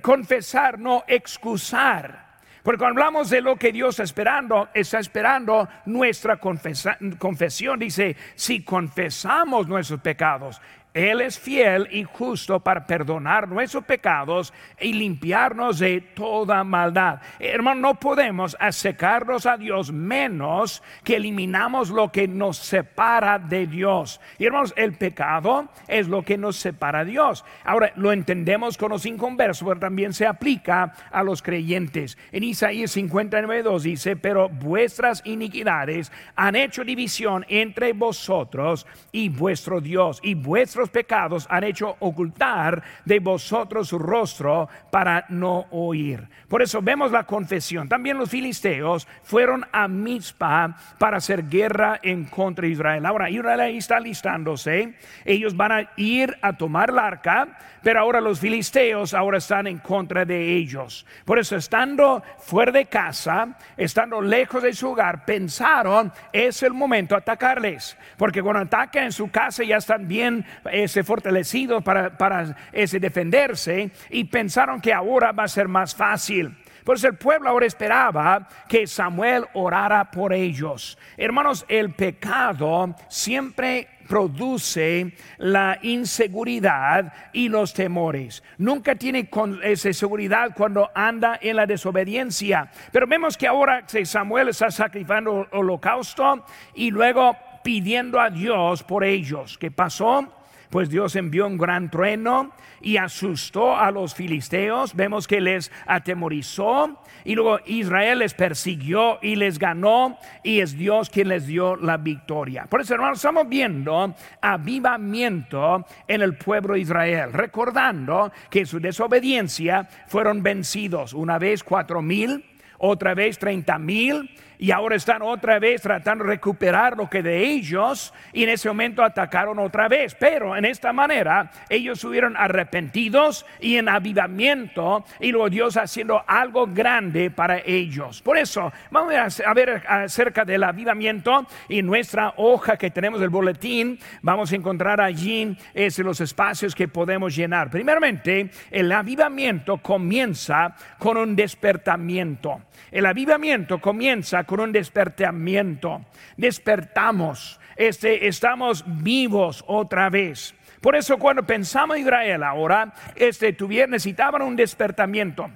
Confesar, 0.00 0.78
no 0.78 1.04
excusar. 1.06 2.32
Porque 2.62 2.78
cuando 2.78 3.00
hablamos 3.00 3.28
de 3.28 3.40
lo 3.40 3.56
que 3.56 3.72
Dios 3.72 3.94
está 3.94 4.04
esperando, 4.04 4.68
está 4.72 5.00
esperando 5.00 5.68
nuestra 5.86 6.38
confesión. 6.38 7.78
Dice, 7.78 8.16
si 8.36 8.62
confesamos 8.62 9.66
nuestros 9.66 10.00
pecados, 10.00 10.60
él 10.94 11.22
es 11.22 11.38
fiel 11.38 11.88
y 11.90 12.04
justo 12.04 12.60
para 12.60 12.86
perdonar 12.86 13.48
nuestros 13.48 13.84
pecados 13.84 14.52
y 14.78 14.92
limpiarnos 14.92 15.78
de 15.78 16.00
toda 16.00 16.62
maldad. 16.64 17.20
Hermano, 17.38 17.80
no 17.80 17.94
podemos 17.94 18.56
acercarnos 18.60 19.46
a 19.46 19.56
Dios 19.56 19.90
menos 19.90 20.82
que 21.02 21.16
eliminamos 21.16 21.88
lo 21.88 22.12
que 22.12 22.28
nos 22.28 22.58
separa 22.58 23.38
de 23.38 23.66
Dios. 23.66 24.20
Y 24.38 24.44
hermanos, 24.44 24.74
el 24.76 24.92
pecado 24.94 25.68
es 25.88 26.08
lo 26.08 26.22
que 26.22 26.36
nos 26.36 26.56
separa 26.56 27.04
de 27.04 27.12
Dios. 27.12 27.44
Ahora, 27.64 27.92
lo 27.96 28.12
entendemos 28.12 28.76
con 28.76 28.90
los 28.90 29.06
inconversos, 29.06 29.66
pero 29.66 29.80
también 29.80 30.12
se 30.12 30.26
aplica 30.26 30.92
a 31.10 31.22
los 31.22 31.40
creyentes. 31.40 32.18
En 32.32 32.44
Isaías 32.44 32.90
59, 32.90 33.62
2 33.62 33.82
dice, 33.82 34.16
pero 34.16 34.50
vuestras 34.50 35.22
iniquidades 35.24 36.12
han 36.36 36.54
hecho 36.54 36.84
división 36.84 37.46
entre 37.48 37.94
vosotros 37.94 38.86
y 39.10 39.30
vuestro 39.30 39.80
Dios 39.80 40.20
y 40.22 40.34
vuestro 40.34 40.81
pecados 40.90 41.46
han 41.50 41.64
hecho 41.64 41.96
ocultar 42.00 42.82
de 43.04 43.18
vosotros 43.20 43.88
su 43.88 43.98
rostro 43.98 44.68
para 44.90 45.24
no 45.28 45.66
oír. 45.70 46.28
Por 46.48 46.62
eso 46.62 46.82
vemos 46.82 47.10
la 47.10 47.24
confesión. 47.24 47.88
También 47.88 48.18
los 48.18 48.30
filisteos 48.30 49.08
fueron 49.22 49.66
a 49.72 49.88
Mizpa 49.88 50.76
para 50.98 51.16
hacer 51.16 51.48
guerra 51.48 51.98
en 52.02 52.24
contra 52.24 52.66
de 52.66 52.72
Israel. 52.72 53.06
Ahora 53.06 53.30
Israel 53.30 53.60
ahí 53.60 53.78
está 53.78 53.98
listándose. 54.00 54.94
Ellos 55.24 55.56
van 55.56 55.72
a 55.72 55.90
ir 55.96 56.36
a 56.42 56.56
tomar 56.56 56.90
el 56.90 56.98
arca, 56.98 57.58
pero 57.82 58.00
ahora 58.00 58.20
los 58.20 58.40
filisteos 58.40 59.14
ahora 59.14 59.38
están 59.38 59.66
en 59.66 59.78
contra 59.78 60.24
de 60.24 60.54
ellos. 60.54 61.06
Por 61.24 61.38
eso 61.38 61.56
estando 61.56 62.22
fuera 62.38 62.72
de 62.72 62.86
casa, 62.86 63.56
estando 63.76 64.20
lejos 64.20 64.62
de 64.62 64.72
su 64.74 64.90
hogar, 64.90 65.24
pensaron 65.24 66.12
es 66.32 66.62
el 66.62 66.72
momento 66.72 67.16
atacarles, 67.16 67.96
porque 68.16 68.42
cuando 68.42 68.60
atacan 68.60 69.04
en 69.04 69.12
su 69.12 69.30
casa 69.30 69.64
ya 69.64 69.76
están 69.76 70.06
bien 70.06 70.44
ese 70.72 71.04
fortalecido 71.04 71.80
para, 71.80 72.16
para 72.16 72.56
ese 72.72 72.98
defenderse 72.98 73.90
y 74.10 74.24
pensaron 74.24 74.80
que 74.80 74.92
ahora 74.92 75.32
va 75.32 75.44
a 75.44 75.48
ser 75.48 75.68
más 75.68 75.94
fácil. 75.94 76.56
Por 76.84 76.96
eso 76.96 77.06
el 77.06 77.16
pueblo 77.16 77.48
ahora 77.48 77.66
esperaba 77.66 78.48
que 78.68 78.86
Samuel 78.86 79.44
orara 79.54 80.10
por 80.10 80.32
ellos. 80.32 80.98
Hermanos, 81.16 81.64
el 81.68 81.92
pecado 81.94 82.94
siempre 83.08 83.88
produce 84.08 85.14
la 85.38 85.78
inseguridad 85.82 87.12
y 87.32 87.48
los 87.48 87.72
temores. 87.72 88.42
Nunca 88.58 88.96
tiene 88.96 89.28
esa 89.62 89.92
seguridad 89.92 90.50
cuando 90.56 90.90
anda 90.94 91.38
en 91.40 91.56
la 91.56 91.66
desobediencia. 91.66 92.70
Pero 92.90 93.06
vemos 93.06 93.36
que 93.36 93.46
ahora 93.46 93.84
Samuel 94.04 94.48
está 94.48 94.70
sacrificando 94.70 95.46
holocausto 95.52 96.44
y 96.74 96.90
luego 96.90 97.36
pidiendo 97.62 98.20
a 98.20 98.28
Dios 98.28 98.82
por 98.82 99.04
ellos. 99.04 99.56
¿Qué 99.56 99.70
pasó? 99.70 100.41
Pues 100.72 100.88
Dios 100.88 101.16
envió 101.16 101.46
un 101.46 101.58
gran 101.58 101.90
trueno 101.90 102.50
y 102.80 102.96
asustó 102.96 103.76
a 103.76 103.90
los 103.90 104.14
filisteos. 104.14 104.96
Vemos 104.96 105.28
que 105.28 105.38
les 105.38 105.70
atemorizó 105.86 106.98
y 107.26 107.34
luego 107.34 107.60
Israel 107.66 108.20
les 108.20 108.32
persiguió 108.32 109.18
y 109.20 109.36
les 109.36 109.58
ganó 109.58 110.16
y 110.42 110.60
es 110.60 110.78
Dios 110.78 111.10
quien 111.10 111.28
les 111.28 111.46
dio 111.46 111.76
la 111.76 111.98
victoria. 111.98 112.64
Por 112.70 112.80
eso, 112.80 112.94
hermanos, 112.94 113.18
estamos 113.18 113.50
viendo 113.50 114.14
avivamiento 114.40 115.84
en 116.08 116.22
el 116.22 116.36
pueblo 116.36 116.72
de 116.72 116.80
Israel, 116.80 117.34
recordando 117.34 118.32
que 118.48 118.64
su 118.64 118.80
desobediencia 118.80 119.86
fueron 120.06 120.42
vencidos 120.42 121.12
una 121.12 121.38
vez 121.38 121.62
cuatro 121.62 122.00
mil, 122.00 122.46
otra 122.84 123.14
vez 123.14 123.38
treinta 123.38 123.78
mil 123.78 124.28
y 124.58 124.70
ahora 124.70 124.94
están 124.94 125.22
otra 125.22 125.58
vez 125.58 125.82
tratando 125.82 126.22
de 126.22 126.30
recuperar 126.30 126.96
lo 126.96 127.10
que 127.10 127.20
de 127.20 127.42
ellos 127.44 128.14
y 128.32 128.44
en 128.44 128.50
ese 128.50 128.68
momento 128.68 129.02
atacaron 129.02 129.58
otra 129.58 129.88
vez. 129.88 130.14
Pero 130.14 130.56
en 130.56 130.64
esta 130.64 130.92
manera 130.92 131.50
ellos 131.68 131.98
estuvieron 131.98 132.36
arrepentidos 132.36 133.44
y 133.58 133.76
en 133.76 133.88
avivamiento 133.88 135.04
y 135.18 135.32
luego 135.32 135.50
Dios 135.50 135.76
haciendo 135.76 136.22
algo 136.28 136.68
grande 136.68 137.32
para 137.32 137.58
ellos. 137.58 138.22
Por 138.22 138.38
eso 138.38 138.72
vamos 138.92 139.40
a 139.44 139.52
ver 139.52 139.82
acerca 139.88 140.44
del 140.44 140.62
avivamiento 140.62 141.44
y 141.68 141.82
nuestra 141.82 142.34
hoja 142.36 142.76
que 142.76 142.92
tenemos 142.92 143.18
del 143.18 143.30
boletín. 143.30 143.98
Vamos 144.22 144.52
a 144.52 144.56
encontrar 144.56 145.00
allí 145.00 145.56
es 145.74 145.98
los 145.98 146.20
espacios 146.20 146.72
que 146.72 146.86
podemos 146.86 147.34
llenar. 147.34 147.68
Primeramente, 147.68 148.50
el 148.70 148.92
avivamiento 148.92 149.78
comienza 149.78 150.76
con 150.98 151.16
un 151.16 151.34
despertamiento. 151.34 152.60
El 152.90 153.06
avivamiento 153.06 153.80
comienza 153.80 154.44
con 154.44 154.60
un 154.60 154.72
despertamiento. 154.72 156.04
Despertamos, 156.36 157.60
este, 157.76 158.28
estamos 158.28 158.84
vivos 158.86 159.64
otra 159.66 160.10
vez. 160.10 160.54
Por 160.80 160.96
eso 160.96 161.16
cuando 161.16 161.44
pensamos 161.44 161.96
en 161.96 162.02
Israel 162.02 162.42
ahora, 162.42 162.92
este, 163.14 163.52
tuvieron, 163.52 163.92
necesitaban 163.92 164.42
un 164.42 164.56
despertamiento. 164.56 165.50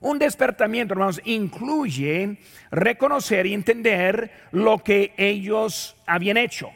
Un 0.00 0.18
despertamiento, 0.18 0.92
hermanos, 0.94 1.20
incluye 1.24 2.36
reconocer 2.70 3.46
y 3.46 3.54
entender 3.54 4.30
lo 4.52 4.78
que 4.78 5.14
ellos 5.16 5.96
habían 6.06 6.36
hecho. 6.36 6.70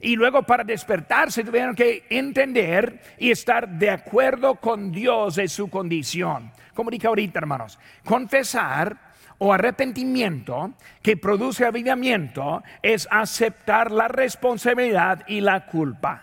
Y 0.00 0.16
luego 0.16 0.42
para 0.42 0.64
despertarse 0.64 1.44
tuvieron 1.44 1.74
que 1.74 2.04
entender 2.10 3.00
y 3.18 3.30
estar 3.30 3.68
de 3.68 3.90
acuerdo 3.90 4.56
con 4.56 4.92
Dios 4.92 5.36
de 5.36 5.48
su 5.48 5.68
condición. 5.68 6.52
Como 6.76 6.90
dije 6.90 7.06
ahorita, 7.06 7.38
hermanos, 7.38 7.78
confesar 8.04 8.96
o 9.38 9.52
arrepentimiento 9.52 10.74
que 11.02 11.16
produce 11.16 11.64
avivamiento 11.64 12.62
es 12.82 13.08
aceptar 13.10 13.90
la 13.90 14.08
responsabilidad 14.08 15.24
y 15.26 15.40
la 15.40 15.64
culpa. 15.64 16.22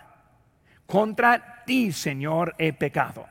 Contra 0.86 1.64
ti, 1.66 1.90
Señor, 1.90 2.54
he 2.56 2.72
pecado. 2.72 3.26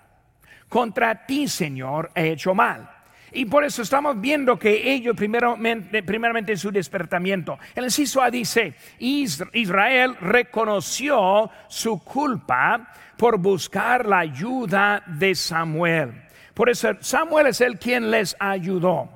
Contra 0.67 1.25
ti, 1.25 1.47
Señor, 1.47 2.11
he 2.13 2.31
hecho 2.31 2.53
mal. 2.53 2.89
Y 3.31 3.45
por 3.45 3.63
eso 3.63 3.81
estamos 3.81 4.19
viendo 4.19 4.59
que 4.59 4.93
ellos 4.93 5.15
primeramente, 5.15 6.51
en 6.51 6.57
su 6.57 6.71
despertamiento. 6.71 7.57
El 7.73 7.85
inciso 7.85 8.21
A 8.21 8.29
dice, 8.29 8.75
Israel 8.99 10.15
reconoció 10.19 11.49
su 11.67 12.03
culpa 12.03 12.91
por 13.17 13.39
buscar 13.39 14.05
la 14.05 14.19
ayuda 14.19 15.03
de 15.07 15.33
Samuel. 15.33 16.23
Por 16.53 16.69
eso 16.69 16.91
Samuel 16.99 17.47
es 17.47 17.61
el 17.61 17.79
quien 17.79 18.11
les 18.11 18.35
ayudó. 18.39 19.09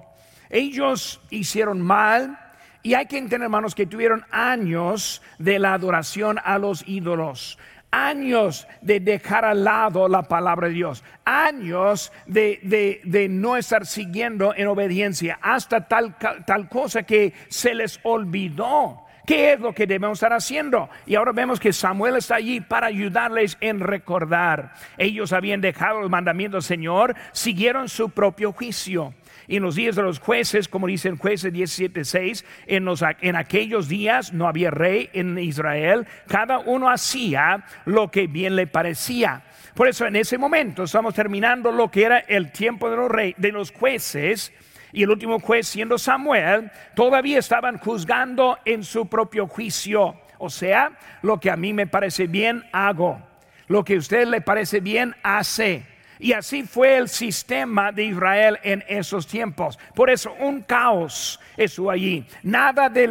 Ellos 0.49 1.21
hicieron 1.29 1.81
mal 1.81 2.39
y 2.83 2.93
hay 2.93 3.05
que 3.05 3.17
entender, 3.17 3.45
hermanos, 3.45 3.75
que 3.75 3.85
tuvieron 3.85 4.25
años 4.31 5.21
de 5.37 5.59
la 5.59 5.73
adoración 5.73 6.39
a 6.43 6.57
los 6.57 6.87
ídolos 6.87 7.57
años 7.91 8.67
de 8.81 8.99
dejar 8.99 9.45
al 9.45 9.63
lado 9.63 10.07
la 10.07 10.23
palabra 10.23 10.67
de 10.67 10.73
Dios, 10.73 11.03
años 11.25 12.11
de, 12.25 13.27
no 13.29 13.57
estar 13.57 13.85
siguiendo 13.85 14.53
en 14.55 14.67
obediencia, 14.67 15.39
hasta 15.41 15.87
tal, 15.87 16.15
tal 16.17 16.69
cosa 16.69 17.03
que 17.03 17.33
se 17.49 17.73
les 17.73 17.99
olvidó. 18.03 19.06
¿Qué 19.27 19.51
es 19.51 19.59
lo 19.59 19.73
que 19.73 19.85
debemos 19.85 20.19
estar 20.19 20.31
haciendo? 20.31 20.89
Y 21.05 21.15
ahora 21.15 21.33
vemos 21.33 21.59
que 21.59 21.73
Samuel 21.73 22.15
está 22.15 22.35
allí 22.35 22.61
para 22.61 22.87
ayudarles 22.87 23.57
en 23.59 23.81
recordar. 23.81 24.73
Ellos 24.97 25.33
habían 25.33 25.59
dejado 25.59 26.01
el 26.01 26.09
mandamiento 26.09 26.55
del 26.55 26.63
Señor, 26.63 27.13
siguieron 27.33 27.89
su 27.89 28.09
propio 28.09 28.53
juicio. 28.53 29.13
Y 29.45 29.57
en 29.57 29.63
los 29.63 29.75
días 29.75 29.97
de 29.97 30.03
los 30.03 30.19
jueces, 30.19 30.69
como 30.69 30.87
dice 30.87 31.09
en 31.09 31.17
jueces 31.17 31.51
17.6, 31.51 32.45
en, 32.67 32.87
en 33.19 33.35
aquellos 33.35 33.89
días 33.89 34.31
no 34.31 34.47
había 34.47 34.71
rey 34.71 35.09
en 35.11 35.37
Israel, 35.37 36.07
cada 36.29 36.59
uno 36.59 36.89
hacía 36.89 37.65
lo 37.83 38.09
que 38.09 38.27
bien 38.27 38.55
le 38.55 38.65
parecía. 38.65 39.43
Por 39.73 39.89
eso 39.89 40.05
en 40.05 40.15
ese 40.15 40.37
momento 40.37 40.83
estamos 40.83 41.13
terminando 41.13 41.73
lo 41.73 41.91
que 41.91 42.05
era 42.05 42.19
el 42.19 42.53
tiempo 42.53 42.89
de 42.89 42.95
los, 42.95 43.11
rey, 43.11 43.35
de 43.37 43.51
los 43.51 43.73
jueces, 43.73 44.53
y 44.91 45.03
el 45.03 45.09
último 45.09 45.39
juez 45.39 45.67
siendo 45.67 45.97
Samuel, 45.97 46.71
todavía 46.95 47.39
estaban 47.39 47.77
juzgando 47.77 48.57
en 48.65 48.83
su 48.83 49.07
propio 49.07 49.47
juicio. 49.47 50.15
O 50.37 50.49
sea, 50.49 50.91
lo 51.21 51.39
que 51.39 51.49
a 51.49 51.57
mí 51.57 51.73
me 51.73 51.87
parece 51.87 52.27
bien, 52.27 52.63
hago. 52.71 53.21
Lo 53.67 53.83
que 53.83 53.95
a 53.95 53.99
usted 53.99 54.27
le 54.27 54.41
parece 54.41 54.79
bien, 54.79 55.15
hace. 55.23 55.85
Y 56.19 56.33
así 56.33 56.63
fue 56.63 56.97
el 56.97 57.09
sistema 57.09 57.91
de 57.91 58.05
Israel 58.05 58.59
en 58.63 58.83
esos 58.87 59.27
tiempos. 59.27 59.77
Por 59.93 60.09
eso 60.09 60.33
un 60.39 60.61
caos 60.61 61.39
estuvo 61.55 61.91
allí. 61.91 62.25
Nada 62.43 62.89
de 62.89 63.07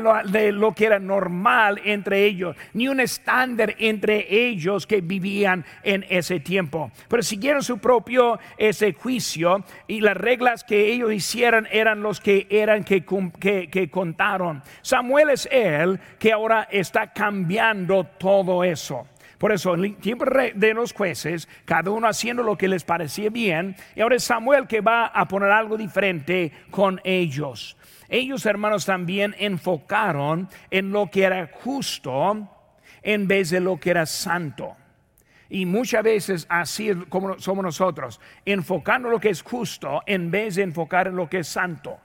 lo, 0.53 0.73
que 0.73 0.87
era 0.87 0.99
normal 0.99 1.81
entre 1.85 2.25
ellos, 2.25 2.57
ni 2.73 2.89
un 2.89 3.01
estándar 3.01 3.75
entre 3.79 4.27
ellos 4.49 4.87
que 4.87 5.01
vivían 5.01 5.65
en 5.83 6.05
ese 6.09 6.41
tiempo. 6.41 6.91
Pero 7.09 7.23
siguieron 7.23 7.63
su 7.63 7.79
propio 7.79 8.39
ese 8.57 8.93
juicio 8.93 9.65
y 9.87 10.01
las 10.01 10.17
reglas 10.17 10.65
que 10.65 10.93
ellos 10.93 11.13
hicieran 11.13 11.69
eran 11.71 12.03
los 12.03 12.21
que 12.21 12.47
eran 12.51 12.85
que, 12.85 13.05
que 13.05 13.91
contaron. 13.91 14.63
Samuel 14.83 15.31
es 15.31 15.49
él 15.51 15.99
que 16.19 16.33
ahora 16.33 16.69
está 16.71 17.13
cambiando 17.13 18.05
todo 18.05 18.65
eso. 18.65 19.07
Por 19.39 19.53
eso, 19.53 19.75
en 19.75 19.85
el 19.85 19.97
tiempo 19.97 20.25
de 20.25 20.75
los 20.75 20.93
jueces, 20.93 21.49
cada 21.65 21.91
uno 21.91 22.09
haciendo 22.09 22.43
lo 22.43 22.57
que 22.57 22.69
les 22.69 22.85
parecía 22.85 23.29
bien, 23.29 23.77
y 23.95 24.01
ahora 24.01 24.17
es 24.17 24.25
Samuel 24.25 24.67
que 24.67 24.81
va 24.81 25.07
a 25.07 25.29
poner 25.29 25.51
algo 25.51 25.77
diferente 25.77 26.53
con 26.71 27.01
ellos. 27.05 27.77
Ellos, 28.09 28.47
hermanos, 28.47 28.87
también 28.87 29.35
enfocaron 29.39 30.49
en 30.71 30.91
lo 30.91 31.11
que 31.11 31.25
era 31.25 31.51
justo 31.53 32.49
en 33.03 33.29
vez 33.29 33.51
de 33.51 33.61
lo 33.61 33.79
que 33.79 33.91
era 33.91 34.07
santo. 34.07 34.77
Y 35.49 35.67
muchas 35.67 36.03
veces 36.03 36.47
así 36.49 36.93
como 37.09 37.39
somos 37.39 37.63
nosotros, 37.63 38.21
enfocando 38.45 39.09
lo 39.09 39.21
que 39.21 39.31
es 39.31 39.43
justo 39.43 40.03
en 40.07 40.31
vez 40.31 40.57
de 40.57 40.63
enfocar 40.63 41.09
en 41.09 41.17
lo 41.17 41.29
que 41.29 41.41
es 41.41 41.49
santo. 41.49 41.99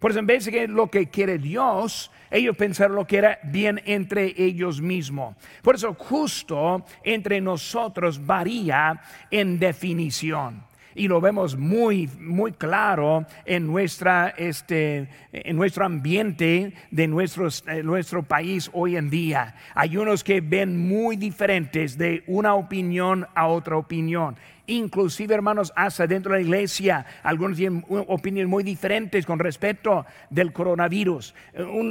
Por 0.00 0.10
eso 0.10 0.20
en 0.20 0.26
vez 0.26 0.46
de 0.46 0.66
lo 0.66 0.90
que 0.90 1.08
quiere 1.08 1.38
Dios, 1.38 2.10
ellos 2.30 2.56
pensaron 2.56 2.96
lo 2.96 3.06
que 3.06 3.18
era 3.18 3.38
bien 3.44 3.80
entre 3.84 4.34
ellos 4.36 4.80
mismos. 4.80 5.36
Por 5.62 5.76
eso 5.76 5.94
justo 5.94 6.84
entre 7.04 7.40
nosotros 7.40 8.24
varía 8.24 9.00
en 9.30 9.58
definición 9.58 10.64
y 10.94 11.08
lo 11.08 11.20
vemos 11.20 11.56
muy, 11.56 12.08
muy 12.18 12.52
claro 12.52 13.26
en, 13.44 13.66
nuestra, 13.66 14.34
este, 14.36 15.08
en 15.32 15.56
nuestro 15.56 15.84
ambiente 15.84 16.72
de 16.90 17.06
nuestros, 17.06 17.64
eh, 17.68 17.82
nuestro 17.82 18.22
país 18.22 18.70
hoy 18.72 18.96
en 18.96 19.10
día. 19.10 19.54
Hay 19.74 19.96
unos 19.96 20.24
que 20.24 20.40
ven 20.40 20.76
muy 20.76 21.16
diferentes 21.16 21.96
de 21.96 22.24
una 22.26 22.54
opinión 22.54 23.26
a 23.34 23.46
otra 23.46 23.76
opinión 23.76 24.36
inclusive 24.66 25.34
hermanos, 25.34 25.72
hasta 25.76 26.06
dentro 26.06 26.32
de 26.32 26.38
la 26.38 26.44
iglesia, 26.44 27.06
algunos 27.22 27.56
tienen 27.56 27.84
opiniones 27.88 28.48
muy 28.48 28.62
diferentes 28.62 29.26
con 29.26 29.38
respecto 29.38 30.06
del 30.28 30.52
coronavirus, 30.52 31.34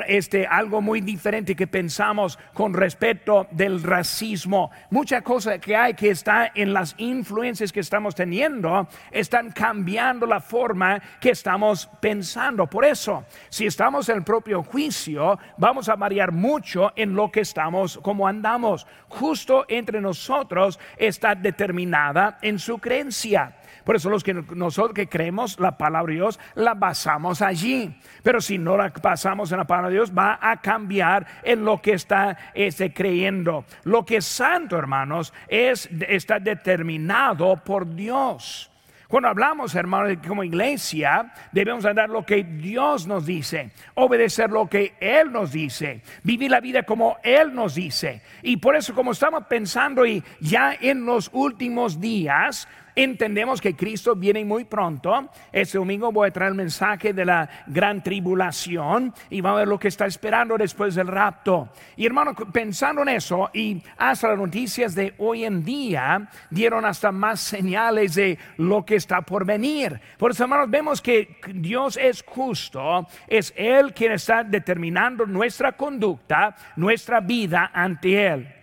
este, 0.07 0.47
algo 0.47 0.81
muy 0.81 1.01
diferente 1.01 1.55
que 1.55 1.67
pensamos 1.67 2.39
con 2.53 2.73
respecto 2.73 3.47
del 3.51 3.83
racismo, 3.83 4.71
mucha 4.89 5.21
cosa 5.21 5.59
que 5.59 5.75
hay 5.75 5.93
que 5.93 6.09
está 6.09 6.51
en 6.53 6.73
las 6.73 6.95
influencias 6.97 7.71
que 7.71 7.79
estamos 7.79 8.15
teniendo, 8.15 8.87
están 9.11 9.51
cambiando 9.51 10.25
la 10.25 10.39
forma 10.39 11.01
que 11.19 11.31
estamos 11.31 11.89
pensando. 11.99 12.67
Por 12.67 12.85
eso, 12.85 13.25
si 13.49 13.65
estamos 13.65 14.09
en 14.09 14.17
el 14.17 14.23
propio 14.23 14.63
juicio, 14.63 15.39
vamos 15.57 15.89
a 15.89 15.95
variar 15.95 16.31
mucho 16.31 16.91
en 16.95 17.15
lo 17.15 17.31
que 17.31 17.41
estamos, 17.41 17.97
como 18.01 18.27
andamos. 18.27 18.87
Justo 19.07 19.65
entre 19.67 20.01
nosotros 20.01 20.79
está 20.97 21.35
determinada 21.35 22.37
en 22.41 22.59
su 22.59 22.68
su 22.69 22.77
creencia. 22.77 23.55
Por 23.83 23.95
eso 23.95 24.11
los 24.11 24.23
que 24.23 24.35
nosotros 24.35 24.93
que 24.93 25.09
creemos 25.09 25.59
la 25.59 25.75
palabra 25.75 26.11
de 26.11 26.17
Dios 26.17 26.39
la 26.53 26.75
basamos 26.75 27.41
allí. 27.41 27.99
Pero 28.21 28.41
si 28.41 28.59
no 28.59 28.77
la 28.77 28.93
basamos 29.01 29.51
en 29.51 29.57
la 29.57 29.65
palabra 29.65 29.89
de 29.89 29.95
Dios 29.95 30.11
va 30.15 30.37
a 30.39 30.61
cambiar 30.61 31.25
en 31.41 31.65
lo 31.65 31.81
que 31.81 31.93
está 31.93 32.37
este, 32.53 32.93
creyendo. 32.93 33.65
Lo 33.85 34.05
que 34.05 34.17
es 34.17 34.25
santo, 34.25 34.77
hermanos, 34.77 35.33
es 35.47 35.89
está 36.07 36.39
determinado 36.39 37.55
por 37.57 37.95
Dios. 37.95 38.69
Cuando 39.09 39.29
hablamos, 39.29 39.73
hermanos, 39.73 40.19
como 40.27 40.43
iglesia, 40.43 41.33
debemos 41.51 41.83
andar 41.83 42.11
lo 42.11 42.23
que 42.23 42.43
Dios 42.43 43.07
nos 43.07 43.25
dice, 43.25 43.71
obedecer 43.95 44.51
lo 44.51 44.67
que 44.67 44.93
Él 44.99 45.31
nos 45.31 45.51
dice, 45.51 46.03
vivir 46.21 46.51
la 46.51 46.59
vida 46.59 46.83
como 46.83 47.17
Él 47.23 47.55
nos 47.55 47.73
dice. 47.73 48.21
Y 48.43 48.57
por 48.57 48.75
eso, 48.75 48.93
como 48.93 49.13
estamos 49.13 49.45
pensando 49.47 50.05
y 50.05 50.23
ya 50.39 50.77
en 50.79 51.07
los 51.07 51.31
últimos 51.33 51.99
días, 51.99 52.67
entendemos 52.95 53.61
que 53.61 53.75
Cristo 53.75 54.15
viene 54.15 54.43
muy 54.45 54.65
pronto. 54.65 55.29
Este 55.51 55.77
domingo 55.77 56.11
voy 56.11 56.29
a 56.29 56.31
traer 56.31 56.51
el 56.51 56.55
mensaje 56.55 57.13
de 57.13 57.25
la 57.25 57.49
gran 57.67 58.03
tribulación 58.03 59.13
y 59.29 59.41
vamos 59.41 59.57
a 59.57 59.59
ver 59.59 59.67
lo 59.67 59.79
que 59.79 59.87
está 59.87 60.05
esperando 60.05 60.57
después 60.57 60.95
del 60.95 61.07
rapto. 61.07 61.69
Y 61.95 62.05
hermano, 62.05 62.33
pensando 62.33 63.01
en 63.01 63.09
eso 63.09 63.49
y 63.53 63.81
hasta 63.97 64.29
las 64.29 64.37
noticias 64.37 64.95
de 64.95 65.13
hoy 65.17 65.45
en 65.45 65.63
día 65.63 66.29
dieron 66.49 66.85
hasta 66.85 67.11
más 67.11 67.39
señales 67.39 68.15
de 68.15 68.37
lo 68.57 68.85
que 68.85 68.95
está 68.95 69.21
por 69.21 69.45
venir. 69.45 69.99
Por 70.17 70.31
eso, 70.31 70.43
hermanos, 70.43 70.69
vemos 70.69 71.01
que 71.01 71.37
Dios 71.53 71.97
es 71.97 72.23
justo, 72.23 73.07
es 73.27 73.53
Él 73.55 73.93
quien 73.93 74.13
está 74.13 74.43
determinando 74.43 75.25
nuestra 75.25 75.73
conducta, 75.73 76.55
nuestra 76.75 77.19
vida 77.19 77.71
ante 77.73 78.27
Él. 78.27 78.55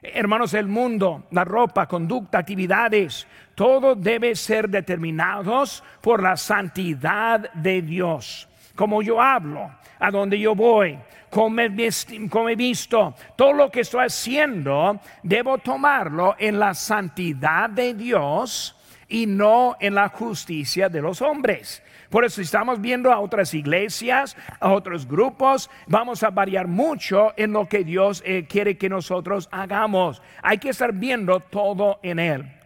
Hermanos, 0.00 0.54
el 0.54 0.68
mundo, 0.68 1.26
la 1.32 1.44
ropa, 1.44 1.88
conducta, 1.88 2.38
actividades, 2.38 3.26
todo 3.58 3.96
debe 3.96 4.36
ser 4.36 4.68
determinados 4.68 5.82
por 6.00 6.22
la 6.22 6.36
santidad 6.36 7.52
de 7.54 7.82
Dios. 7.82 8.48
Como 8.76 9.02
yo 9.02 9.20
hablo, 9.20 9.68
a 9.98 10.12
donde 10.12 10.38
yo 10.38 10.54
voy, 10.54 10.96
como 11.28 11.58
he, 11.58 12.54
visto, 12.54 13.16
todo 13.34 13.52
lo 13.52 13.68
que 13.68 13.80
estoy 13.80 14.06
haciendo, 14.06 15.00
debo 15.24 15.58
tomarlo 15.58 16.36
en 16.38 16.60
la 16.60 16.72
santidad 16.72 17.68
de 17.68 17.94
Dios 17.94 18.76
y 19.08 19.26
no 19.26 19.76
en 19.80 19.96
la 19.96 20.08
justicia 20.08 20.88
de 20.88 21.02
los 21.02 21.20
hombres. 21.20 21.82
Por 22.10 22.24
eso 22.24 22.40
estamos 22.40 22.80
viendo 22.80 23.12
a 23.12 23.18
otras 23.18 23.54
iglesias, 23.54 24.36
a 24.60 24.70
otros 24.70 25.04
grupos, 25.04 25.68
vamos 25.88 26.22
a 26.22 26.30
variar 26.30 26.68
mucho 26.68 27.32
en 27.36 27.54
lo 27.54 27.68
que 27.68 27.82
Dios 27.82 28.22
eh, 28.24 28.46
quiere 28.48 28.78
que 28.78 28.88
nosotros 28.88 29.48
hagamos. 29.50 30.22
Hay 30.44 30.58
que 30.58 30.68
estar 30.68 30.92
viendo 30.92 31.40
todo 31.40 31.98
en 32.04 32.20
Él. 32.20 32.57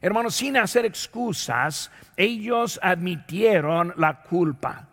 Hermanos, 0.00 0.34
sin 0.34 0.56
hacer 0.56 0.84
excusas, 0.84 1.90
ellos 2.16 2.78
admitieron 2.82 3.94
la 3.96 4.22
culpa. 4.22 4.88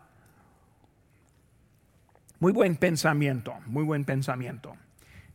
Muy 2.40 2.52
buen 2.52 2.76
pensamiento, 2.76 3.56
muy 3.66 3.84
buen 3.84 4.06
pensamiento. 4.06 4.76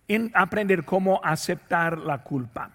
En 0.07 0.31
aprender 0.35 0.85
cómo 0.85 1.20
aceptar 1.22 1.98
la 1.98 2.22
culpa. 2.22 2.70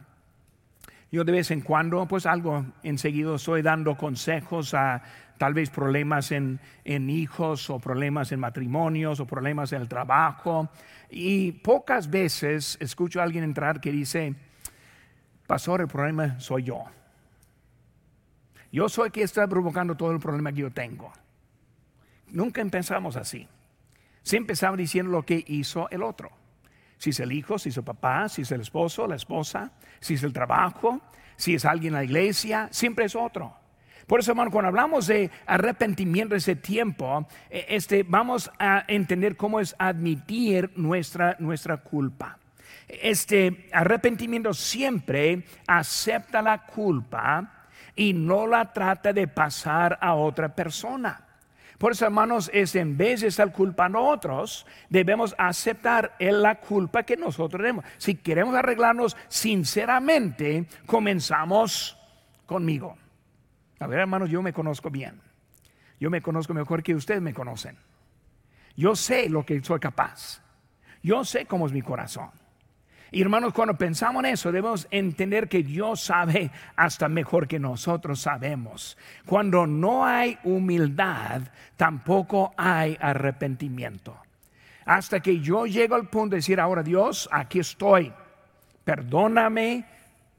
Yo 1.11 1.23
de 1.23 1.31
vez 1.31 1.51
en 1.51 1.61
cuando, 1.61 2.07
pues 2.07 2.25
algo 2.25 2.65
enseguida 2.81 3.35
estoy 3.35 3.61
dando 3.61 3.95
consejos 3.95 4.73
a 4.73 5.03
tal 5.37 5.53
vez 5.53 5.69
problemas 5.69 6.31
en, 6.31 6.59
hijos 6.85 7.69
o 7.69 7.79
problemas 7.79 8.31
en 8.31 8.39
matrimonios 8.39 9.19
o 9.19 9.27
problemas 9.27 9.73
en 9.73 9.81
el 9.81 9.87
trabajo. 9.87 10.69
Y 11.11 11.51
pocas 11.51 12.09
veces 12.09 12.77
escucho 12.79 13.19
a 13.19 13.23
alguien 13.23 13.43
entrar 13.43 13.79
que 13.79 13.91
dice, 13.91 14.33
pastor, 15.47 15.81
el 15.81 15.87
problema 15.87 16.39
soy 16.39 16.63
yo. 16.63 16.83
Yo 18.71 18.89
soy 18.89 19.11
quien 19.11 19.25
está 19.25 19.47
provocando 19.47 19.95
todo 19.95 20.11
el 20.11 20.19
problema 20.19 20.51
que 20.51 20.61
yo 20.61 20.71
tengo. 20.71 21.11
Nunca 22.27 22.61
empezamos 22.61 23.15
así. 23.15 23.47
Siempre 24.23 24.53
empezamos 24.53 24.77
diciendo 24.77 25.11
lo 25.11 25.23
que 25.23 25.43
hizo 25.47 25.89
el 25.89 26.01
otro 26.01 26.31
si 27.03 27.09
es 27.09 27.19
el 27.19 27.33
hijo, 27.33 27.59
si 27.59 27.67
es 27.67 27.75
el 27.75 27.83
papá, 27.83 28.29
si 28.29 28.43
es 28.43 28.51
el 28.53 28.61
esposo, 28.61 29.05
la 29.07 29.15
esposa, 29.15 29.73
si 29.99 30.13
es 30.13 30.23
el 30.23 30.31
trabajo, 30.31 31.01
si 31.35 31.53
es 31.53 31.65
alguien 31.65 31.93
en 31.93 31.97
la 31.99 32.03
iglesia, 32.05 32.69
siempre 32.71 33.03
es 33.03 33.13
otro. 33.13 33.53
Por 34.07 34.21
eso, 34.21 34.31
hermano, 34.31 34.51
cuando 34.51 34.69
hablamos 34.69 35.07
de 35.07 35.29
arrepentimiento 35.45 36.33
de 36.33 36.37
ese 36.37 36.55
tiempo, 36.55 37.27
e, 37.49 37.65
este, 37.67 38.03
vamos 38.03 38.49
a 38.57 38.85
entender 38.87 39.35
cómo 39.35 39.59
es 39.59 39.75
admitir 39.79 40.71
nuestra, 40.77 41.35
nuestra 41.39 41.75
culpa. 41.75 42.39
Este 43.01 43.69
arrepentimiento 43.71 44.53
siempre 44.53 45.43
acepta 45.67 46.41
la 46.41 46.65
culpa 46.65 47.67
y 47.95 48.13
no 48.13 48.47
la 48.47 48.71
trata 48.71 49.13
de 49.13 49.27
pasar 49.27 49.97
a 50.01 50.13
otra 50.13 50.53
persona. 50.53 51.25
Por 51.77 51.91
eso, 51.91 52.05
hermanos, 52.05 52.49
es 52.53 52.75
en 52.75 52.95
vez 52.95 53.21
de 53.21 53.27
estar 53.27 53.51
culpando 53.51 53.99
a 53.99 54.03
otros, 54.03 54.65
debemos 54.89 55.35
aceptar 55.37 56.15
la 56.19 56.59
culpa 56.59 57.03
que 57.03 57.17
nosotros 57.17 57.61
tenemos. 57.61 57.83
Si 57.97 58.15
queremos 58.15 58.55
arreglarnos 58.55 59.17
sinceramente, 59.27 60.65
comenzamos 60.85 61.97
conmigo. 62.45 62.97
A 63.79 63.87
ver, 63.87 63.99
hermanos, 63.99 64.29
yo 64.29 64.41
me 64.41 64.53
conozco 64.53 64.89
bien. 64.89 65.19
Yo 65.99 66.09
me 66.09 66.21
conozco 66.21 66.53
mejor 66.53 66.83
que 66.83 66.95
ustedes 66.95 67.21
me 67.21 67.33
conocen. 67.33 67.77
Yo 68.75 68.95
sé 68.95 69.29
lo 69.29 69.45
que 69.45 69.61
soy 69.61 69.79
capaz. 69.79 70.41
Yo 71.01 71.25
sé 71.25 71.45
cómo 71.45 71.67
es 71.67 71.73
mi 71.73 71.81
corazón. 71.81 72.31
Y 73.13 73.21
hermanos, 73.21 73.53
cuando 73.53 73.75
pensamos 73.77 74.23
en 74.23 74.31
eso, 74.31 74.51
debemos 74.51 74.87
entender 74.89 75.47
que 75.47 75.61
Dios 75.61 76.01
sabe 76.01 76.49
hasta 76.75 77.07
mejor 77.07 77.47
que 77.47 77.59
nosotros 77.59 78.21
sabemos. 78.21 78.97
Cuando 79.27 79.67
no 79.67 80.03
hay 80.03 80.39
humildad, 80.43 81.43
tampoco 81.77 82.55
hay 82.57 82.97
arrepentimiento. 82.99 84.17
Hasta 84.85 85.19
que 85.19 85.39
yo 85.41 85.67
llego 85.67 85.93
al 85.93 86.09
punto 86.09 86.31
de 86.31 86.37
decir, 86.37 86.59
ahora 86.59 86.81
Dios, 86.81 87.29
aquí 87.31 87.59
estoy, 87.59 88.11
perdóname, 88.83 89.85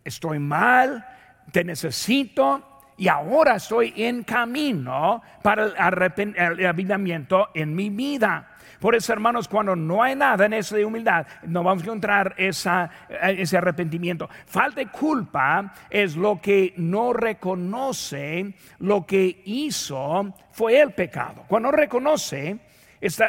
estoy 0.03 0.41
mal, 0.41 1.07
te 1.53 1.63
necesito, 1.63 2.74
y 2.97 3.09
ahora 3.09 3.57
estoy 3.57 3.93
en 3.97 4.23
camino 4.23 5.23
para 5.43 5.65
el 5.65 5.75
arrepentimiento 5.77 7.49
en 7.55 7.75
mi 7.75 7.91
vida. 7.91 8.51
Por 8.81 8.95
eso, 8.95 9.13
hermanos, 9.13 9.49
cuando 9.49 9.75
no 9.75 10.03
hay 10.03 10.15
nada 10.15 10.45
en 10.45 10.53
eso 10.53 10.77
de 10.77 10.85
humildad, 10.85 11.27
no 11.45 11.63
vamos 11.63 11.83
a 11.83 11.87
encontrar 11.87 12.35
esa, 12.37 12.91
eh, 13.09 13.37
ese 13.39 13.57
arrepentimiento. 13.57 14.29
Falta 14.47 14.81
de 14.81 14.89
culpa 14.89 15.73
es 15.89 16.17
lo 16.17 16.41
que 16.41 16.75
no 16.77 17.13
reconoce 17.13 18.55
lo 18.81 19.07
que 19.07 19.43
hizo 19.47 20.35
fue 20.51 20.81
el 20.81 20.93
pecado. 20.93 21.45
Cuando 21.49 21.71
no 21.71 21.77
reconoce, 21.77 22.59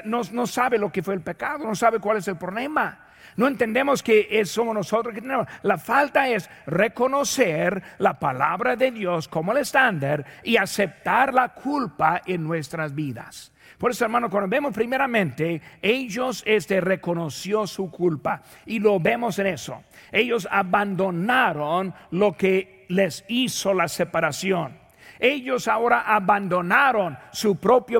no, 0.04 0.22
no 0.32 0.48
sabe 0.48 0.78
lo 0.78 0.92
que 0.92 1.02
fue 1.02 1.14
el 1.14 1.22
pecado, 1.22 1.66
no 1.66 1.76
sabe 1.76 2.00
cuál 2.00 2.18
es 2.18 2.28
el 2.28 2.38
problema. 2.38 3.05
No 3.38 3.48
entendemos 3.48 4.02
que 4.02 4.28
es, 4.32 4.50
somos 4.50 4.74
nosotros 4.74 5.14
que 5.14 5.22
tenemos. 5.22 5.48
La 5.64 5.78
falta 5.78 6.30
es 6.30 6.50
reconocer 6.66 7.82
la 7.98 8.18
palabra 8.18 8.76
de 8.76 8.92
Dios 8.92 9.28
como 9.28 9.52
el 9.52 9.60
estándar 9.60 10.26
y 10.44 10.58
aceptar 10.58 11.34
la 11.34 11.50
culpa 11.50 12.22
en 12.26 12.44
nuestras 12.44 12.96
vidas. 12.96 13.52
Por 13.78 13.92
eso, 13.92 14.06
hermano, 14.06 14.30
cuando 14.30 14.48
vemos 14.48 14.74
primeramente, 14.74 15.62
ellos 15.82 16.44
este, 16.46 16.80
reconoció 16.80 17.68
su 17.68 17.92
culpa 17.92 18.42
y 18.66 18.80
lo 18.80 19.00
vemos 19.00 19.38
en 19.40 19.48
eso. 19.48 19.84
Ellos 20.12 20.48
abandonaron 20.50 21.94
lo 22.12 22.38
que 22.38 22.86
les 22.88 23.26
hizo 23.28 23.74
la 23.74 23.90
separación. 23.90 24.85
Ellos 25.20 25.68
ahora 25.68 26.02
abandonaron 26.02 27.18
su 27.32 27.58
propia 27.58 28.00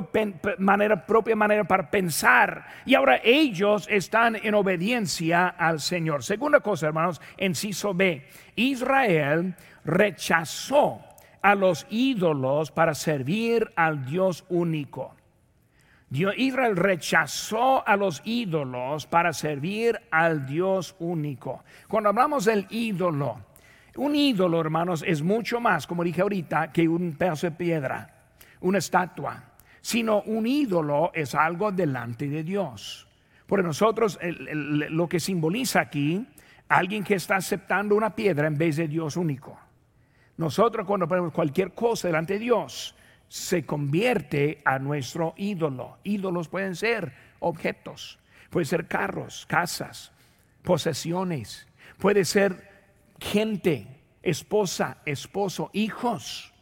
manera, 0.58 1.06
propia 1.06 1.36
manera 1.36 1.64
para 1.64 1.90
pensar 1.90 2.66
y 2.84 2.94
ahora 2.94 3.20
ellos 3.24 3.86
están 3.90 4.36
en 4.36 4.54
obediencia 4.54 5.48
al 5.48 5.80
Señor. 5.80 6.22
Segunda 6.22 6.60
cosa, 6.60 6.88
hermanos, 6.88 7.20
inciso 7.38 7.94
B, 7.94 8.26
Israel 8.56 9.54
rechazó 9.84 11.00
a 11.42 11.54
los 11.54 11.86
ídolos 11.90 12.70
para 12.70 12.94
servir 12.94 13.72
al 13.76 14.04
Dios 14.04 14.44
único. 14.48 15.14
Israel 16.10 16.76
rechazó 16.76 17.86
a 17.86 17.96
los 17.96 18.22
ídolos 18.24 19.06
para 19.06 19.32
servir 19.32 20.00
al 20.10 20.46
Dios 20.46 20.94
único. 20.98 21.64
Cuando 21.88 22.10
hablamos 22.10 22.44
del 22.44 22.66
ídolo, 22.70 23.40
un 23.96 24.14
ídolo, 24.14 24.60
hermanos, 24.60 25.04
es 25.06 25.22
mucho 25.22 25.60
más, 25.60 25.86
como 25.86 26.04
dije 26.04 26.22
ahorita, 26.22 26.72
que 26.72 26.88
un 26.88 27.12
pedazo 27.12 27.48
de 27.48 27.56
piedra, 27.56 28.14
una 28.60 28.78
estatua, 28.78 29.42
sino 29.80 30.22
un 30.22 30.46
ídolo 30.46 31.12
es 31.14 31.34
algo 31.34 31.72
delante 31.72 32.28
de 32.28 32.42
Dios. 32.42 33.06
Por 33.46 33.62
nosotros, 33.62 34.18
lo 34.20 35.08
que 35.08 35.20
simboliza 35.20 35.80
aquí, 35.80 36.26
alguien 36.68 37.04
que 37.04 37.14
está 37.14 37.36
aceptando 37.36 37.94
una 37.94 38.14
piedra 38.14 38.48
en 38.48 38.58
vez 38.58 38.76
de 38.76 38.88
Dios 38.88 39.16
único. 39.16 39.58
Nosotros 40.36 40.86
cuando 40.86 41.06
ponemos 41.06 41.32
cualquier 41.32 41.72
cosa 41.72 42.08
delante 42.08 42.34
de 42.34 42.40
Dios, 42.40 42.94
se 43.28 43.64
convierte 43.64 44.60
a 44.64 44.78
nuestro 44.78 45.34
ídolo. 45.36 45.98
Ídolos 46.04 46.48
pueden 46.48 46.76
ser 46.76 47.12
objetos, 47.40 48.18
pueden 48.50 48.66
ser 48.66 48.86
carros, 48.86 49.46
casas, 49.46 50.12
posesiones, 50.62 51.66
puede 51.98 52.24
ser 52.24 52.75
gente, 53.20 53.86
esposa, 54.22 54.98
esposo, 55.04 55.70
hijos. 55.72 56.52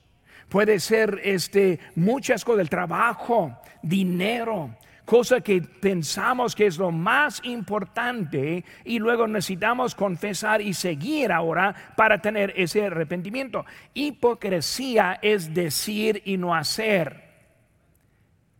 Puede 0.48 0.78
ser 0.80 1.20
este 1.24 1.80
muchas 1.96 2.44
cosas 2.44 2.58
del 2.58 2.70
trabajo, 2.70 3.58
dinero, 3.82 4.76
cosa 5.04 5.40
que 5.40 5.60
pensamos 5.60 6.54
que 6.54 6.66
es 6.66 6.78
lo 6.78 6.90
más 6.90 7.40
importante 7.44 8.64
y 8.84 8.98
luego 8.98 9.26
necesitamos 9.26 9.94
confesar 9.94 10.60
y 10.60 10.74
seguir 10.74 11.32
ahora 11.32 11.74
para 11.96 12.20
tener 12.20 12.52
ese 12.56 12.86
arrepentimiento. 12.86 13.64
Hipocresía 13.94 15.18
es 15.22 15.52
decir 15.52 16.22
y 16.24 16.36
no 16.36 16.54
hacer. 16.54 17.24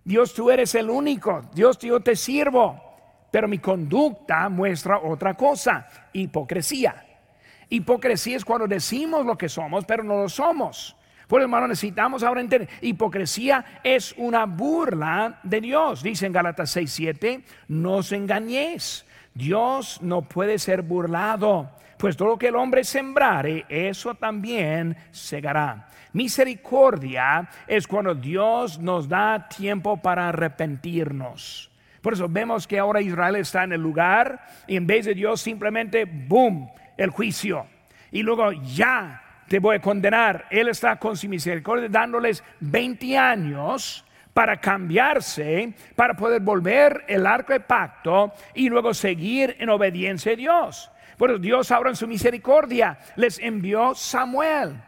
Dios, 0.04 0.34
tú 0.34 0.50
eres 0.50 0.74
el 0.74 0.90
único. 0.90 1.42
Dios, 1.54 1.78
yo 1.78 2.00
te 2.00 2.14
sirvo. 2.14 2.80
Pero 3.30 3.48
mi 3.48 3.58
conducta 3.58 4.48
muestra 4.48 4.98
otra 4.98 5.34
cosa, 5.34 5.88
hipocresía. 6.12 7.13
Hipocresía 7.74 8.36
es 8.36 8.44
cuando 8.44 8.68
decimos 8.68 9.26
lo 9.26 9.36
que 9.36 9.48
somos, 9.48 9.84
pero 9.84 10.04
no 10.04 10.22
lo 10.22 10.28
somos. 10.28 10.94
Por 11.26 11.42
hermano, 11.42 11.66
necesitamos 11.66 12.22
ahora 12.22 12.40
entender, 12.40 12.68
hipocresía 12.82 13.80
es 13.82 14.14
una 14.16 14.46
burla 14.46 15.40
de 15.42 15.60
Dios. 15.60 16.00
Dice 16.00 16.26
en 16.26 16.32
Gálatas 16.32 16.76
6:7, 16.76 17.42
no 17.66 17.96
os 17.96 18.12
engañéis. 18.12 19.04
Dios 19.34 19.98
no 20.02 20.22
puede 20.22 20.60
ser 20.60 20.82
burlado, 20.82 21.72
pues 21.98 22.16
todo 22.16 22.28
lo 22.28 22.38
que 22.38 22.48
el 22.48 22.54
hombre 22.54 22.84
sembrare, 22.84 23.64
eso 23.68 24.14
también 24.14 24.96
segará. 25.10 25.88
Misericordia 26.12 27.48
es 27.66 27.88
cuando 27.88 28.14
Dios 28.14 28.78
nos 28.78 29.08
da 29.08 29.48
tiempo 29.48 29.96
para 29.96 30.28
arrepentirnos. 30.28 31.72
Por 32.00 32.12
eso 32.12 32.28
vemos 32.28 32.68
que 32.68 32.78
ahora 32.78 33.00
Israel 33.00 33.34
está 33.34 33.64
en 33.64 33.72
el 33.72 33.80
lugar 33.80 34.46
y 34.68 34.76
en 34.76 34.86
vez 34.86 35.06
de 35.06 35.14
Dios 35.14 35.40
simplemente, 35.40 36.04
boom, 36.04 36.70
el 36.96 37.10
juicio. 37.10 37.66
Y 38.10 38.22
luego 38.22 38.52
ya 38.52 39.22
te 39.48 39.58
voy 39.58 39.76
a 39.76 39.80
condenar. 39.80 40.46
Él 40.50 40.68
está 40.68 40.96
con 40.96 41.16
su 41.16 41.28
misericordia 41.28 41.88
dándoles 41.88 42.42
20 42.60 43.18
años 43.18 44.04
para 44.32 44.60
cambiarse, 44.60 45.72
para 45.94 46.14
poder 46.14 46.40
volver 46.40 47.04
el 47.08 47.26
arco 47.26 47.52
de 47.52 47.60
pacto 47.60 48.32
y 48.54 48.68
luego 48.68 48.92
seguir 48.94 49.56
en 49.58 49.68
obediencia 49.68 50.32
a 50.32 50.36
Dios. 50.36 50.90
Bueno, 51.18 51.38
Dios 51.38 51.70
ahora 51.70 51.90
en 51.90 51.96
su 51.96 52.08
misericordia 52.08 52.98
les 53.16 53.38
envió 53.38 53.94
Samuel. 53.94 54.80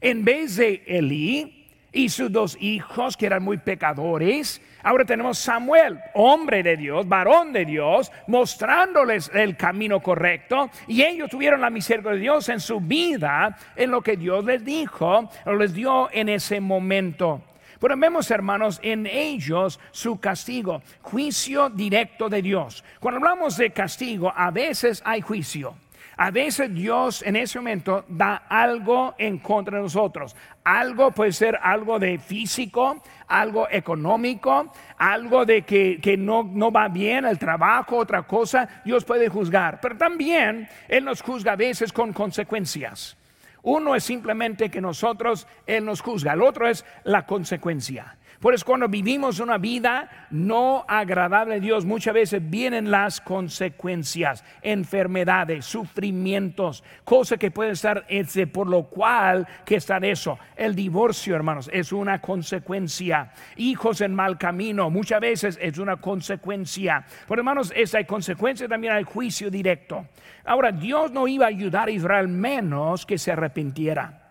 En 0.00 0.24
vez 0.24 0.56
de 0.56 0.82
Elí, 0.86 1.62
y 1.92 2.08
sus 2.08 2.32
dos 2.32 2.56
hijos 2.60 3.16
que 3.16 3.26
eran 3.26 3.42
muy 3.42 3.58
pecadores. 3.58 4.60
Ahora 4.82 5.04
tenemos 5.04 5.38
Samuel, 5.38 6.00
hombre 6.14 6.62
de 6.62 6.76
Dios, 6.76 7.08
varón 7.08 7.52
de 7.52 7.64
Dios, 7.64 8.10
mostrándoles 8.26 9.30
el 9.32 9.56
camino 9.56 10.00
correcto 10.00 10.70
y 10.86 11.02
ellos 11.02 11.30
tuvieron 11.30 11.60
la 11.60 11.70
misericordia 11.70 12.16
de 12.16 12.22
Dios 12.22 12.48
en 12.48 12.60
su 12.60 12.80
vida, 12.80 13.56
en 13.76 13.90
lo 13.90 14.00
que 14.02 14.16
Dios 14.16 14.44
les 14.44 14.64
dijo, 14.64 15.30
o 15.44 15.52
les 15.52 15.72
dio 15.72 16.08
en 16.12 16.28
ese 16.28 16.60
momento. 16.60 17.42
Pero 17.80 17.96
vemos, 17.96 18.30
hermanos, 18.30 18.78
en 18.82 19.06
ellos 19.06 19.80
su 19.90 20.20
castigo, 20.20 20.82
juicio 21.00 21.68
directo 21.68 22.28
de 22.28 22.40
Dios. 22.40 22.84
Cuando 23.00 23.18
hablamos 23.18 23.56
de 23.56 23.70
castigo, 23.70 24.32
a 24.34 24.52
veces 24.52 25.02
hay 25.04 25.20
juicio. 25.20 25.74
A 26.16 26.30
veces 26.30 26.72
Dios 26.74 27.22
en 27.22 27.36
ese 27.36 27.58
momento 27.58 28.04
da 28.08 28.44
algo 28.48 29.14
en 29.18 29.38
contra 29.38 29.78
de 29.78 29.84
nosotros. 29.84 30.36
Algo 30.64 31.10
puede 31.10 31.32
ser 31.32 31.58
algo 31.62 31.98
de 31.98 32.18
físico, 32.18 33.02
algo 33.28 33.66
económico, 33.70 34.72
algo 34.98 35.46
de 35.46 35.62
que, 35.62 35.98
que 36.00 36.16
no, 36.16 36.44
no, 36.44 36.70
va 36.70 36.88
bien 36.88 37.24
el 37.24 37.38
trabajo, 37.38 37.96
otra 37.96 38.22
cosa. 38.24 38.68
Dios 38.84 39.04
puede 39.04 39.28
juzgar. 39.28 39.80
Pero 39.80 39.96
también 39.96 40.68
Él 40.88 41.04
nos 41.04 41.22
juzga 41.22 41.52
a 41.52 41.56
veces 41.56 41.92
con 41.92 42.12
consecuencias. 42.12 43.16
Uno 43.62 43.94
es 43.94 44.04
simplemente 44.04 44.70
que 44.70 44.80
nosotros, 44.80 45.46
Él 45.66 45.84
nos 45.84 46.00
juzga. 46.00 46.34
El 46.34 46.42
otro 46.42 46.68
es 46.68 46.84
la 47.04 47.26
consecuencia. 47.26 48.16
Por 48.42 48.54
eso 48.54 48.66
cuando 48.66 48.88
vivimos 48.88 49.38
una 49.38 49.56
vida 49.56 50.26
no 50.30 50.84
agradable 50.88 51.54
a 51.54 51.60
Dios, 51.60 51.84
muchas 51.84 52.12
veces 52.12 52.42
vienen 52.50 52.90
las 52.90 53.20
consecuencias, 53.20 54.44
enfermedades, 54.62 55.64
sufrimientos, 55.64 56.82
cosas 57.04 57.38
que 57.38 57.52
pueden 57.52 57.74
estar 57.74 58.04
por 58.52 58.66
lo 58.66 58.82
cual 58.88 59.46
que 59.64 59.76
está 59.76 59.98
eso. 59.98 60.40
El 60.56 60.74
divorcio, 60.74 61.36
hermanos, 61.36 61.70
es 61.72 61.92
una 61.92 62.20
consecuencia. 62.20 63.30
Hijos 63.54 64.00
en 64.00 64.12
mal 64.12 64.38
camino, 64.38 64.90
muchas 64.90 65.20
veces 65.20 65.56
es 65.62 65.78
una 65.78 65.98
consecuencia. 65.98 67.04
Por 67.28 67.38
hermanos, 67.38 67.72
esa 67.76 68.02
consecuencia 68.02 68.66
también 68.66 68.94
hay 68.94 69.04
juicio 69.04 69.52
directo. 69.52 70.08
Ahora, 70.44 70.72
Dios 70.72 71.12
no 71.12 71.28
iba 71.28 71.44
a 71.44 71.48
ayudar 71.48 71.86
a 71.86 71.92
Israel 71.92 72.26
menos 72.26 73.06
que 73.06 73.18
se 73.18 73.30
arrepintiera 73.30 74.21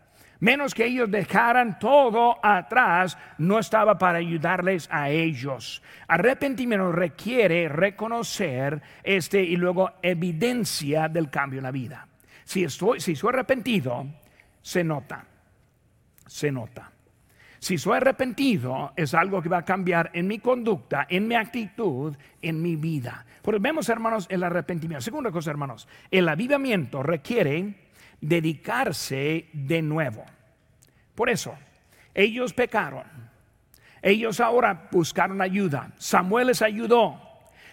menos 0.41 0.73
que 0.73 0.85
ellos 0.85 1.09
dejaran 1.09 1.79
todo 1.79 2.37
atrás, 2.43 3.17
no 3.37 3.57
estaba 3.57 3.97
para 3.97 4.17
ayudarles 4.17 4.89
a 4.91 5.09
ellos. 5.09 5.81
Arrepentimiento 6.07 6.91
requiere 6.91 7.69
reconocer 7.69 8.81
este 9.03 9.41
y 9.41 9.55
luego 9.55 9.91
evidencia 10.01 11.07
del 11.07 11.29
cambio 11.29 11.59
en 11.59 11.63
la 11.63 11.71
vida. 11.71 12.07
Si 12.43 12.63
estoy, 12.63 12.99
si 12.99 13.15
soy 13.15 13.29
arrepentido, 13.29 14.05
se 14.61 14.83
nota, 14.83 15.23
se 16.27 16.51
nota. 16.51 16.91
Si 17.59 17.77
soy 17.77 17.97
arrepentido, 17.97 18.91
es 18.95 19.13
algo 19.13 19.39
que 19.39 19.47
va 19.47 19.59
a 19.59 19.65
cambiar 19.65 20.09
en 20.13 20.27
mi 20.27 20.39
conducta, 20.39 21.05
en 21.07 21.27
mi 21.27 21.35
actitud, 21.35 22.17
en 22.41 22.59
mi 22.59 22.75
vida. 22.75 23.23
Porque 23.43 23.59
vemos, 23.59 23.87
hermanos, 23.89 24.25
el 24.31 24.43
arrepentimiento. 24.43 25.03
Segunda 25.03 25.31
cosa, 25.31 25.51
hermanos, 25.51 25.87
el 26.09 26.27
avivamiento 26.27 27.03
requiere 27.03 27.75
dedicarse 28.21 29.47
de 29.51 29.81
nuevo. 29.81 30.23
Por 31.15 31.29
eso, 31.29 31.55
ellos 32.13 32.53
pecaron. 32.53 33.03
Ellos 34.01 34.39
ahora 34.39 34.87
buscaron 34.91 35.41
ayuda. 35.41 35.91
Samuel 35.97 36.47
les 36.47 36.61
ayudó. 36.61 37.19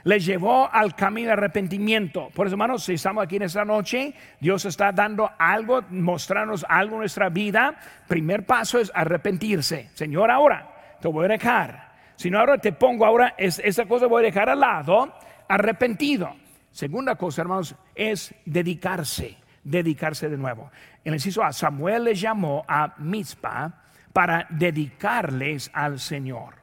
Les 0.04 0.24
llevó 0.24 0.70
al 0.72 0.94
camino 0.94 1.28
de 1.28 1.32
arrepentimiento. 1.34 2.30
Por 2.34 2.46
eso, 2.46 2.54
hermanos, 2.54 2.84
si 2.84 2.94
estamos 2.94 3.24
aquí 3.24 3.36
en 3.36 3.42
esta 3.42 3.64
noche, 3.64 4.14
Dios 4.40 4.64
está 4.64 4.92
dando 4.92 5.30
algo, 5.38 5.82
mostrarnos 5.90 6.64
algo 6.68 6.94
en 6.94 7.00
nuestra 7.00 7.28
vida. 7.28 7.78
Primer 8.06 8.46
paso 8.46 8.78
es 8.78 8.90
arrepentirse. 8.94 9.90
Señor, 9.94 10.30
ahora 10.30 10.96
te 11.00 11.08
voy 11.08 11.26
a 11.26 11.28
dejar. 11.28 11.92
Si 12.16 12.30
no, 12.30 12.38
ahora 12.38 12.58
te 12.58 12.72
pongo 12.72 13.04
ahora, 13.04 13.34
esa 13.36 13.86
cosa 13.86 14.06
voy 14.06 14.22
a 14.22 14.26
dejar 14.26 14.48
al 14.48 14.60
lado, 14.60 15.12
arrepentido. 15.48 16.34
Segunda 16.70 17.16
cosa, 17.16 17.42
hermanos, 17.42 17.74
es 17.94 18.34
dedicarse 18.44 19.36
dedicarse 19.64 20.28
de 20.28 20.36
nuevo. 20.36 20.70
En 21.04 21.12
el 21.12 21.14
inciso 21.14 21.42
A, 21.42 21.52
Samuel 21.52 22.04
les 22.04 22.20
llamó 22.20 22.64
a 22.68 22.94
Mizpa 22.98 23.82
para 24.12 24.46
dedicarles 24.50 25.70
al 25.72 25.98
Señor. 26.00 26.54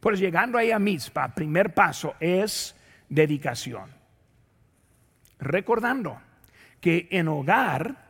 Pues 0.00 0.18
llegando 0.18 0.58
ahí 0.58 0.70
a 0.70 0.78
Mizpa, 0.78 1.34
primer 1.34 1.74
paso 1.74 2.14
es 2.20 2.76
dedicación. 3.08 3.90
Recordando 5.38 6.20
que 6.80 7.08
en 7.10 7.28
hogar 7.28 8.08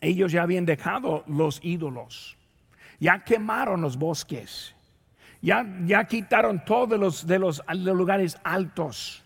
ellos 0.00 0.32
ya 0.32 0.42
habían 0.42 0.66
dejado 0.66 1.24
los 1.26 1.60
ídolos, 1.62 2.36
ya 3.00 3.24
quemaron 3.24 3.80
los 3.80 3.96
bosques, 3.96 4.74
ya, 5.40 5.66
ya 5.84 6.04
quitaron 6.04 6.64
todos 6.64 6.98
los, 6.98 7.26
de 7.26 7.38
los 7.38 7.62
lugares 7.68 8.38
altos 8.44 9.23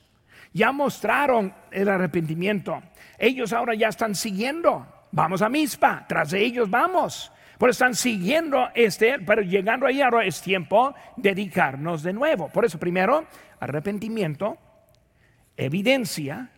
ya 0.52 0.72
mostraron 0.72 1.52
el 1.70 1.88
arrepentimiento. 1.88 2.82
Ellos 3.18 3.52
ahora 3.52 3.74
ya 3.74 3.88
están 3.88 4.14
siguiendo. 4.14 4.86
Vamos 5.10 5.42
a 5.42 5.48
Mispa, 5.48 6.04
tras 6.08 6.30
de 6.30 6.44
ellos 6.44 6.68
vamos. 6.68 7.32
Por 7.58 7.70
están 7.70 7.94
siguiendo 7.94 8.68
este, 8.74 9.18
pero 9.18 9.42
llegando 9.42 9.86
ahí 9.86 10.00
ahora 10.00 10.24
es 10.24 10.40
tiempo 10.40 10.94
de 11.16 11.30
dedicarnos 11.30 12.04
de 12.04 12.12
nuevo. 12.12 12.48
Por 12.48 12.64
eso 12.64 12.78
primero, 12.78 13.26
arrepentimiento, 13.58 14.56
evidencia. 15.56 16.50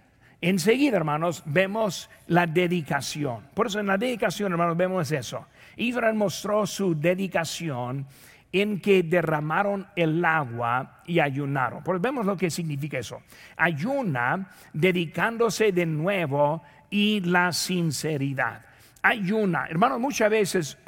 Enseguida, 0.42 0.98
hermanos, 0.98 1.42
vemos 1.46 2.10
la 2.26 2.46
dedicación. 2.46 3.48
Por 3.54 3.68
eso 3.68 3.80
en 3.80 3.86
la 3.86 3.96
dedicación, 3.96 4.52
hermanos, 4.52 4.76
vemos 4.76 5.10
eso. 5.10 5.46
Israel 5.76 6.14
mostró 6.14 6.66
su 6.66 6.94
dedicación 6.94 8.06
en 8.52 8.80
que 8.80 9.02
derramaron 9.02 9.86
el 9.94 10.24
agua 10.24 11.02
y 11.06 11.20
ayunaron. 11.20 11.82
Pues 11.82 12.00
vemos 12.00 12.26
lo 12.26 12.36
que 12.36 12.50
significa 12.50 12.98
eso. 12.98 13.22
Ayuna 13.56 14.50
dedicándose 14.72 15.72
de 15.72 15.86
nuevo 15.86 16.62
y 16.90 17.20
la 17.20 17.52
sinceridad. 17.52 18.62
Ayuna, 19.02 19.66
hermanos, 19.68 20.00
muchas 20.00 20.30
veces 20.30 20.78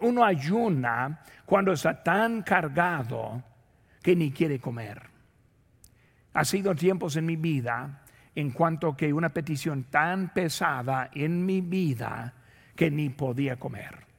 uno 0.00 0.24
ayuna 0.24 1.20
cuando 1.44 1.72
está 1.72 2.02
tan 2.02 2.42
cargado 2.42 3.42
que 4.02 4.16
ni 4.16 4.30
quiere 4.30 4.58
comer. 4.58 5.02
Ha 6.32 6.44
sido 6.44 6.74
tiempos 6.74 7.16
en 7.16 7.26
mi 7.26 7.36
vida 7.36 8.04
en 8.34 8.52
cuanto 8.52 8.96
que 8.96 9.12
una 9.12 9.30
petición 9.30 9.84
tan 9.90 10.32
pesada 10.32 11.10
en 11.12 11.44
mi 11.44 11.60
vida 11.60 12.32
que 12.76 12.90
ni 12.90 13.10
podía 13.10 13.56
comer 13.56 14.09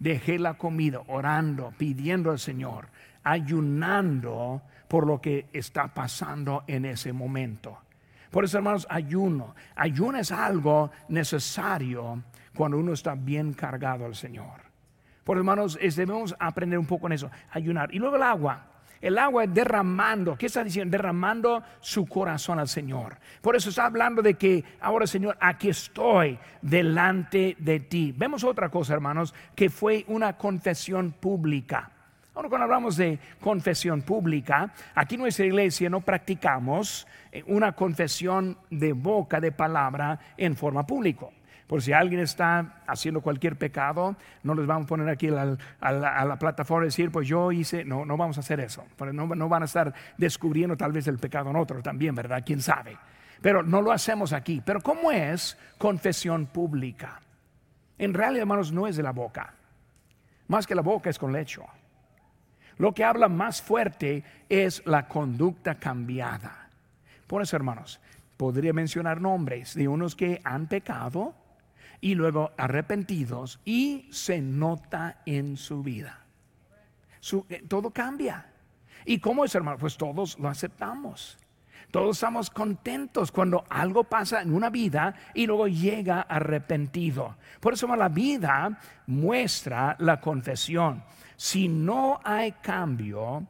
dejé 0.00 0.40
la 0.40 0.54
comida 0.54 1.02
orando, 1.06 1.72
pidiendo 1.78 2.32
al 2.32 2.40
Señor, 2.40 2.88
ayunando 3.22 4.62
por 4.88 5.06
lo 5.06 5.20
que 5.20 5.46
está 5.52 5.94
pasando 5.94 6.64
en 6.66 6.86
ese 6.86 7.12
momento. 7.12 7.78
Por 8.30 8.44
eso, 8.44 8.58
hermanos, 8.58 8.86
ayuno. 8.90 9.54
Ayuno 9.76 10.18
es 10.18 10.32
algo 10.32 10.90
necesario 11.08 12.22
cuando 12.54 12.78
uno 12.78 12.92
está 12.92 13.14
bien 13.14 13.52
cargado 13.52 14.04
al 14.06 14.16
Señor. 14.16 14.62
Por 15.22 15.36
hermanos, 15.36 15.78
debemos 15.80 16.34
aprender 16.40 16.78
un 16.78 16.86
poco 16.86 17.06
en 17.06 17.12
eso, 17.12 17.30
ayunar. 17.52 17.94
Y 17.94 17.98
luego 17.98 18.16
el 18.16 18.22
agua. 18.22 18.69
El 19.00 19.16
agua 19.16 19.44
es 19.44 19.54
derramando, 19.54 20.36
¿qué 20.36 20.46
está 20.46 20.62
diciendo? 20.62 20.90
Derramando 20.90 21.62
su 21.80 22.06
corazón 22.06 22.58
al 22.58 22.68
Señor. 22.68 23.16
Por 23.40 23.56
eso 23.56 23.70
está 23.70 23.86
hablando 23.86 24.20
de 24.20 24.34
que 24.34 24.62
ahora, 24.80 25.06
Señor, 25.06 25.38
aquí 25.40 25.70
estoy 25.70 26.38
delante 26.60 27.56
de 27.58 27.80
ti. 27.80 28.12
Vemos 28.14 28.44
otra 28.44 28.68
cosa, 28.68 28.92
hermanos, 28.92 29.34
que 29.54 29.70
fue 29.70 30.04
una 30.08 30.36
confesión 30.36 31.12
pública. 31.12 31.90
Ahora, 32.34 32.48
cuando 32.50 32.64
hablamos 32.64 32.96
de 32.96 33.18
confesión 33.40 34.02
pública, 34.02 34.72
aquí 34.94 35.14
en 35.14 35.22
nuestra 35.22 35.46
iglesia 35.46 35.88
no 35.88 36.00
practicamos 36.02 37.06
eh, 37.32 37.42
una 37.46 37.72
confesión 37.72 38.56
de 38.70 38.92
boca, 38.92 39.40
de 39.40 39.50
palabra, 39.50 40.20
en 40.36 40.54
forma 40.56 40.86
pública. 40.86 41.26
Por 41.70 41.82
si 41.82 41.92
alguien 41.92 42.20
está 42.20 42.82
haciendo 42.84 43.20
cualquier 43.20 43.54
pecado, 43.54 44.16
no 44.42 44.56
les 44.56 44.66
vamos 44.66 44.86
a 44.86 44.88
poner 44.88 45.08
aquí 45.08 45.28
a 45.28 45.56
la, 45.92 46.36
plataforma 46.36 46.86
y 46.86 46.88
decir, 46.88 47.12
pues 47.12 47.28
yo 47.28 47.52
hice, 47.52 47.84
no, 47.84 48.04
no 48.04 48.16
vamos 48.16 48.38
a 48.38 48.40
hacer 48.40 48.58
eso. 48.58 48.84
No, 49.12 49.28
no 49.28 49.48
van 49.48 49.62
a 49.62 49.66
estar 49.66 49.94
descubriendo 50.18 50.76
tal 50.76 50.90
vez 50.90 51.06
el 51.06 51.20
pecado 51.20 51.50
en 51.50 51.54
otro 51.54 51.80
también, 51.80 52.16
¿verdad? 52.16 52.42
¿Quién 52.44 52.60
sabe? 52.60 52.98
Pero 53.40 53.62
no 53.62 53.82
lo 53.82 53.92
hacemos 53.92 54.32
aquí. 54.32 54.60
Pero 54.66 54.80
¿cómo 54.80 55.12
es 55.12 55.56
confesión 55.78 56.46
pública? 56.46 57.20
En 57.98 58.14
realidad, 58.14 58.40
hermanos, 58.40 58.72
no 58.72 58.88
es 58.88 58.96
de 58.96 59.04
la 59.04 59.12
boca. 59.12 59.54
Más 60.48 60.66
que 60.66 60.74
la 60.74 60.82
boca 60.82 61.08
es 61.08 61.20
con 61.20 61.32
lecho. 61.32 61.64
Lo 62.78 62.92
que 62.92 63.04
habla 63.04 63.28
más 63.28 63.62
fuerte 63.62 64.24
es 64.48 64.84
la 64.86 65.06
conducta 65.06 65.76
cambiada. 65.76 66.68
Por 67.28 67.42
eso, 67.42 67.54
hermanos, 67.54 68.00
podría 68.36 68.72
mencionar 68.72 69.20
nombres 69.20 69.76
de 69.76 69.86
unos 69.86 70.16
que 70.16 70.40
han 70.42 70.66
pecado 70.66 71.36
y 72.00 72.14
luego 72.14 72.52
arrepentidos 72.56 73.60
y 73.64 74.08
se 74.10 74.40
nota 74.40 75.22
en 75.26 75.56
su 75.56 75.82
vida. 75.82 76.24
Eh, 77.48 77.64
todo 77.68 77.90
cambia. 77.90 78.46
¿Y 79.04 79.18
cómo 79.18 79.44
es, 79.44 79.54
hermano? 79.54 79.78
Pues 79.78 79.96
todos 79.96 80.38
lo 80.38 80.48
aceptamos. 80.48 81.38
Todos 81.90 82.16
estamos 82.16 82.50
contentos 82.50 83.32
cuando 83.32 83.64
algo 83.68 84.04
pasa 84.04 84.42
en 84.42 84.54
una 84.54 84.70
vida 84.70 85.14
y 85.34 85.46
luego 85.46 85.66
llega 85.66 86.20
arrepentido. 86.20 87.36
Por 87.58 87.72
eso 87.72 87.94
la 87.96 88.08
vida 88.08 88.78
muestra 89.06 89.96
la 89.98 90.20
confesión. 90.20 91.02
Si 91.36 91.68
no 91.68 92.20
hay 92.22 92.52
cambio, 92.52 93.44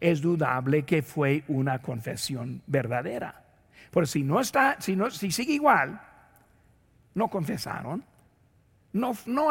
es 0.00 0.20
dudable 0.20 0.84
que 0.84 1.02
fue 1.02 1.44
una 1.46 1.78
confesión 1.78 2.62
verdadera. 2.66 3.44
Porque 3.92 4.08
si 4.08 4.24
no 4.24 4.40
está, 4.40 4.76
si, 4.80 4.96
no, 4.96 5.08
si 5.10 5.30
sigue 5.30 5.52
igual, 5.52 6.00
no 7.14 7.28
confesaron, 7.28 8.04
no, 8.92 9.16
no 9.26 9.48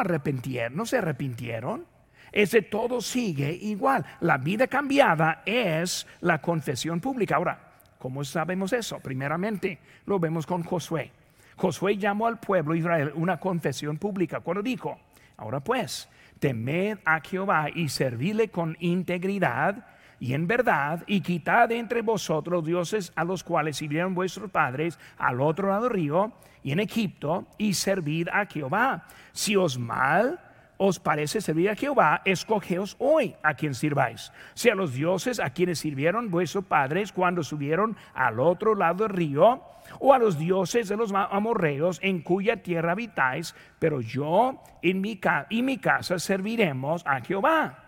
no 0.72 0.86
se 0.86 0.98
arrepintieron. 0.98 1.86
Ese 2.32 2.64
todo 2.64 3.00
sigue 3.02 3.52
igual. 3.52 4.04
La 4.22 4.38
vida 4.38 4.68
cambiada 4.68 5.44
es 5.46 6.08
la 6.22 6.42
confesión 6.42 7.00
pública. 7.00 7.36
Ahora, 7.36 7.74
¿cómo 8.00 8.24
sabemos 8.24 8.74
eso? 8.74 9.00
Primeramente, 9.00 9.80
lo 10.06 10.20
vemos 10.20 10.48
con 10.48 10.64
Josué. 10.64 11.12
Josué 11.56 11.98
llamó 11.98 12.26
al 12.26 12.40
pueblo 12.40 12.74
de 12.74 12.80
Israel 12.80 13.12
una 13.16 13.40
confesión 13.40 13.98
pública 13.98 14.40
cuando 14.40 14.64
dijo, 14.64 14.98
ahora 15.38 15.60
pues, 15.60 16.10
temed 16.40 16.98
a 17.06 17.22
Jehová 17.22 17.68
y 17.74 17.90
servidle 17.90 18.50
con 18.50 18.76
integridad 18.80 19.86
y 20.20 20.34
en 20.34 20.48
verdad, 20.48 21.04
y 21.06 21.20
quitad 21.20 21.72
entre 21.74 22.02
vosotros 22.02 22.66
dioses 22.66 23.12
a 23.16 23.26
los 23.26 23.44
cuales 23.44 23.78
sirvieron 23.78 24.16
vuestros 24.16 24.50
padres 24.50 24.98
al 25.18 25.42
otro 25.42 25.68
lado 25.68 25.84
del 25.84 25.92
río 25.92 26.32
y 26.64 26.72
en 26.72 26.80
Egipto, 26.80 27.46
y 27.58 27.74
servid 27.74 28.30
a 28.30 28.46
Jehová. 28.46 29.06
Si 29.32 29.56
os 29.56 29.78
mal 29.78 30.40
os 30.78 31.00
parece 31.00 31.40
servir 31.40 31.70
a 31.70 31.76
Jehová, 31.76 32.22
escogeos 32.26 32.96
hoy 33.00 33.36
a 33.44 33.54
quien 33.54 33.74
sirváis. 33.74 34.32
Si 34.54 34.70
a 34.70 34.76
los 34.76 34.94
dioses 34.94 35.40
a 35.40 35.52
quienes 35.52 35.80
sirvieron 35.80 36.30
vuestros 36.30 36.66
padres 36.66 37.12
cuando 37.12 37.44
subieron 37.44 37.96
al 38.14 38.40
otro 38.40 38.76
lado 38.76 39.04
del 39.04 39.16
río, 39.16 39.62
o 40.00 40.14
a 40.14 40.18
los 40.18 40.38
dioses 40.38 40.90
de 40.90 40.98
los 40.98 41.14
amorreos 41.14 42.00
en 42.02 42.22
cuya 42.22 42.58
tierra 42.58 42.94
habitáis, 42.94 43.56
pero 43.80 44.02
yo 44.02 44.62
en 44.82 45.02
mi 45.02 45.20
y 45.50 45.62
mi 45.62 45.78
casa 45.78 46.20
serviremos 46.20 47.06
a 47.06 47.22
Jehová. 47.22 47.80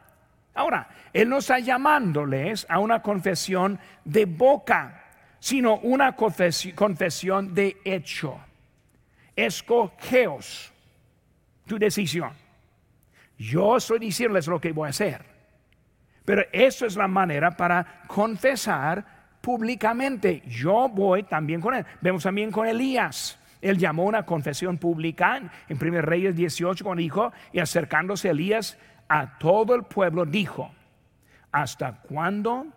Ahora, 0.54 0.88
Él 1.12 1.28
no 1.30 1.38
está 1.38 1.60
llamándoles 1.60 2.66
a 2.70 2.80
una 2.80 3.02
confesión 3.02 3.80
de 4.04 4.26
boca, 4.26 5.04
sino 5.40 5.78
una 5.80 6.16
confesión 6.16 7.54
de 7.54 7.78
hecho. 7.84 8.40
Escogeos 9.36 10.72
tu 11.66 11.78
decisión. 11.78 12.32
Yo 13.38 13.78
estoy 13.78 14.00
diciéndoles 14.00 14.48
lo 14.48 14.60
que 14.60 14.72
voy 14.72 14.88
a 14.88 14.90
hacer. 14.90 15.26
Pero 16.24 16.44
eso 16.52 16.86
es 16.86 16.96
la 16.96 17.08
manera 17.08 17.52
para 17.52 18.04
confesar 18.08 19.06
públicamente. 19.42 20.42
Yo 20.48 20.90
voy 20.90 21.24
también 21.24 21.62
con 21.62 21.76
él. 21.76 21.86
Vemos 22.02 22.24
también 22.24 22.52
con 22.52 22.66
Elías. 22.66 23.38
Él 23.62 23.78
llamó 23.78 24.06
una 24.06 24.26
confesión 24.26 24.78
pública 24.78 25.42
en 25.68 25.78
1 25.80 26.02
Reyes 26.02 26.36
18 26.36 26.84
cuando 26.84 27.02
dijo, 27.02 27.32
y 27.52 27.60
acercándose 27.60 28.30
Elías 28.30 28.78
a 29.08 29.38
todo 29.38 29.76
el 29.76 29.84
pueblo 29.84 30.26
dijo, 30.26 30.72
¿hasta 31.52 32.02
cuándo 32.02 32.68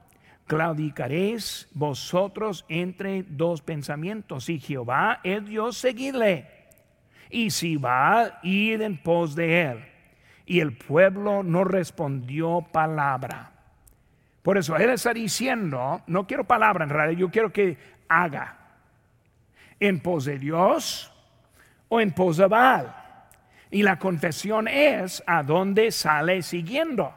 claudicaréis 0.49 1.69
vosotros 1.73 2.65
entre 2.69 3.23
dos 3.23 3.63
pensamientos? 3.63 4.49
Y 4.49 4.59
Jehová 4.59 5.21
es 5.23 5.47
Dios, 5.47 5.77
seguidle. 5.77 6.49
Y 7.31 7.51
si 7.51 7.77
va, 7.77 8.41
id 8.43 8.81
en 8.81 9.01
pos 9.01 9.37
de 9.37 9.63
él. 9.63 9.85
Y 10.47 10.59
el 10.59 10.77
pueblo 10.77 11.45
no 11.45 11.63
respondió 11.63 12.67
palabra. 12.73 13.53
Por 14.43 14.59
eso 14.59 14.77
él 14.77 14.91
está 14.91 15.13
diciendo, 15.13 16.03
no 16.07 16.27
quiero 16.27 16.45
palabra 16.45 16.85
en 16.85 16.91
realidad, 16.91 17.19
yo 17.19 17.31
quiero 17.31 17.53
que 17.53 17.77
haga. 18.09 18.57
En 19.79 20.01
pos 20.01 20.25
de 20.25 20.39
Dios 20.39 21.13
o 21.89 22.01
en 22.01 22.13
pos 22.13 22.39
de 22.39 22.47
Baal. 22.47 22.95
Y 23.71 23.83
la 23.83 23.99
confesión 23.99 24.67
es 24.67 25.23
a 25.27 25.43
dónde 25.43 25.93
sale 25.93 26.43
siguiendo. 26.43 27.13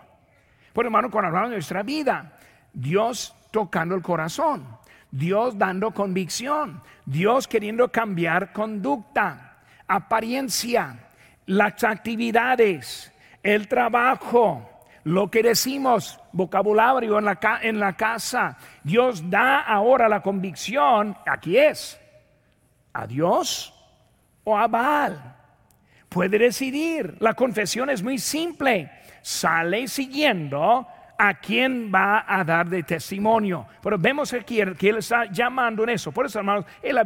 Por 0.73 0.85
hermano, 0.85 1.09
cuando 1.09 1.29
hablamos 1.29 1.51
de 1.51 1.55
nuestra 1.55 1.83
vida, 1.83 2.37
Dios 2.73 3.35
tocando 3.51 3.95
el 3.95 4.01
corazón, 4.01 4.65
Dios 5.09 5.57
dando 5.57 5.91
convicción, 5.91 6.81
Dios 7.05 7.47
queriendo 7.47 7.91
cambiar 7.91 8.53
conducta, 8.53 9.57
apariencia, 9.87 11.09
las 11.45 11.83
actividades, 11.83 13.11
el 13.43 13.67
trabajo, 13.67 14.69
lo 15.03 15.29
que 15.29 15.43
decimos, 15.43 16.19
vocabulario 16.31 17.17
en 17.17 17.25
la, 17.25 17.39
en 17.61 17.79
la 17.79 17.93
casa. 17.93 18.57
Dios 18.83 19.29
da 19.29 19.61
ahora 19.61 20.07
la 20.07 20.21
convicción, 20.21 21.17
aquí 21.25 21.57
es, 21.57 21.99
a 22.93 23.07
Dios 23.07 23.73
o 24.43 24.57
a 24.57 24.67
Baal 24.67 25.37
puede 26.11 26.37
decidir. 26.37 27.15
La 27.19 27.33
confesión 27.33 27.89
es 27.89 28.03
muy 28.03 28.19
simple. 28.19 28.91
Sale 29.21 29.87
siguiendo 29.87 30.85
a 31.23 31.35
quien 31.35 31.91
va 31.93 32.25
a 32.27 32.43
dar 32.43 32.67
de 32.67 32.81
testimonio. 32.81 33.67
Pero 33.83 33.99
vemos 33.99 34.33
aquí 34.33 34.59
que 34.75 34.89
él 34.89 34.97
está 34.97 35.25
llamando 35.25 35.83
en 35.83 35.89
eso. 35.89 36.11
Por 36.11 36.25
eso, 36.25 36.39
hermanos, 36.39 36.65
el, 36.81 36.97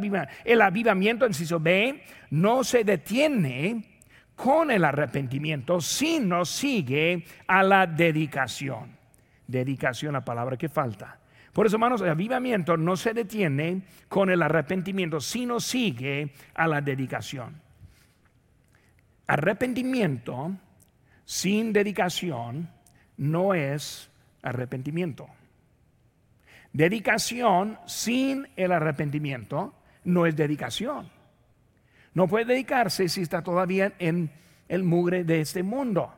el 0.42 0.62
avivamiento 0.62 1.26
en 1.26 1.34
sí 1.34 1.46
B 1.60 2.02
no 2.30 2.64
se 2.64 2.82
detiene 2.82 4.00
con 4.34 4.70
el 4.70 4.86
arrepentimiento, 4.86 5.82
sino 5.82 6.46
sigue 6.46 7.26
a 7.46 7.62
la 7.62 7.86
dedicación. 7.86 8.96
Dedicación, 9.46 10.14
la 10.14 10.24
palabra 10.24 10.56
que 10.56 10.70
falta. 10.70 11.18
Por 11.52 11.66
eso, 11.66 11.76
hermanos, 11.76 12.00
el 12.00 12.08
avivamiento 12.08 12.78
no 12.78 12.96
se 12.96 13.12
detiene 13.12 13.82
con 14.08 14.30
el 14.30 14.40
arrepentimiento, 14.40 15.20
sino 15.20 15.60
sigue 15.60 16.32
a 16.54 16.66
la 16.66 16.80
dedicación. 16.80 17.60
Arrepentimiento 19.26 20.56
sin 21.26 21.70
dedicación 21.74 22.75
no 23.16 23.54
es 23.54 24.10
arrepentimiento. 24.42 25.28
Dedicación 26.72 27.78
sin 27.86 28.48
el 28.56 28.72
arrepentimiento 28.72 29.74
no 30.04 30.26
es 30.26 30.36
dedicación. 30.36 31.10
No 32.14 32.28
puede 32.28 32.46
dedicarse 32.46 33.08
si 33.08 33.22
está 33.22 33.42
todavía 33.42 33.92
en 33.98 34.30
el 34.68 34.82
mugre 34.82 35.24
de 35.24 35.40
este 35.40 35.62
mundo. 35.62 36.12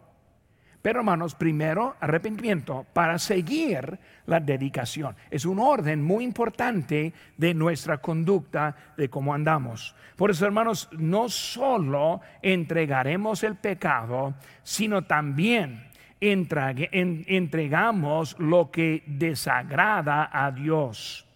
Pero 0.80 1.00
hermanos, 1.00 1.34
primero 1.34 1.96
arrepentimiento 2.00 2.87
para 2.92 3.18
seguir 3.18 3.98
la 4.26 4.38
dedicación. 4.38 5.16
Es 5.30 5.44
un 5.44 5.58
orden 5.58 6.02
muy 6.02 6.22
importante 6.22 7.12
de 7.37 7.52
nuestra 7.52 7.98
conducta, 7.98 8.76
de 8.96 9.11
cómo 9.11 9.34
andamos. 9.34 9.96
Por 10.16 10.30
eso, 10.30 10.46
hermanos, 10.46 10.88
no 10.92 11.28
solo 11.28 12.20
entregaremos 12.42 13.42
el 13.42 13.56
pecado, 13.56 14.34
sino 14.62 15.02
también 15.02 15.88
entregamos 16.20 18.38
lo 18.38 18.70
que 18.70 19.02
desagrada 19.07 20.28
a 20.33 20.50
Dios. 20.50 21.26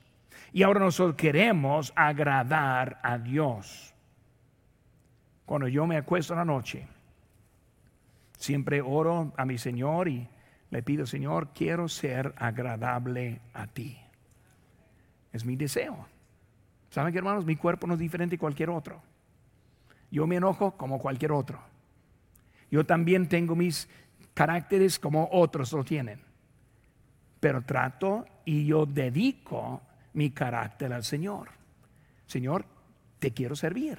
Y 0.53 0.63
ahora 0.63 0.81
nosotros 0.81 1.17
queremos 1.17 1.93
agradar 1.97 3.01
a 3.03 3.19
Dios. 3.19 3.95
Cuando 5.47 5.69
yo 5.69 5.87
me 5.87 5.97
acuesto 5.97 6.35
en 6.35 6.39
la 6.39 6.45
noche, 6.45 6.87
Siempre 8.43 8.83
oro 8.83 9.33
a 9.37 9.45
mi 9.45 9.57
Señor 9.57 10.09
y 10.09 10.27
le 10.71 10.83
pido, 10.83 11.07
Señor, 11.07 11.51
quiero 11.55 11.89
ser 11.89 12.35
agradable 12.37 13.41
a 13.55 13.69
ti. 13.69 13.97
Es 15.33 15.45
mi 15.45 15.55
deseo. 15.55 16.09
¿Saben 16.91 17.13
qué, 17.13 17.19
hermanos? 17.19 17.47
Mi 17.47 17.55
cuerpo 17.55 17.87
no 17.87 17.95
es 17.95 18.01
diferente 18.01 18.35
de 18.35 18.41
cualquier 18.41 18.71
otro. 18.71 19.01
Yo 20.11 20.27
me 20.27 20.35
enojo 20.35 20.73
como 20.73 20.99
cualquier 20.99 21.31
otro. 21.31 21.61
Yo 22.69 22.85
también 22.85 23.29
tengo 23.29 23.55
mis 23.55 23.89
caracteres 24.35 24.99
como 24.99 25.29
otros 25.33 25.73
lo 25.73 25.85
tienen. 25.85 26.21
Pero 27.41 27.63
trato 27.63 28.27
y 28.45 28.67
yo 28.67 28.87
dedico 28.87 29.83
mi 30.15 30.31
carácter 30.31 30.93
al 30.93 31.05
Señor. 31.05 31.49
Señor, 32.27 32.65
te 33.19 33.33
quiero 33.33 33.57
servir. 33.57 33.99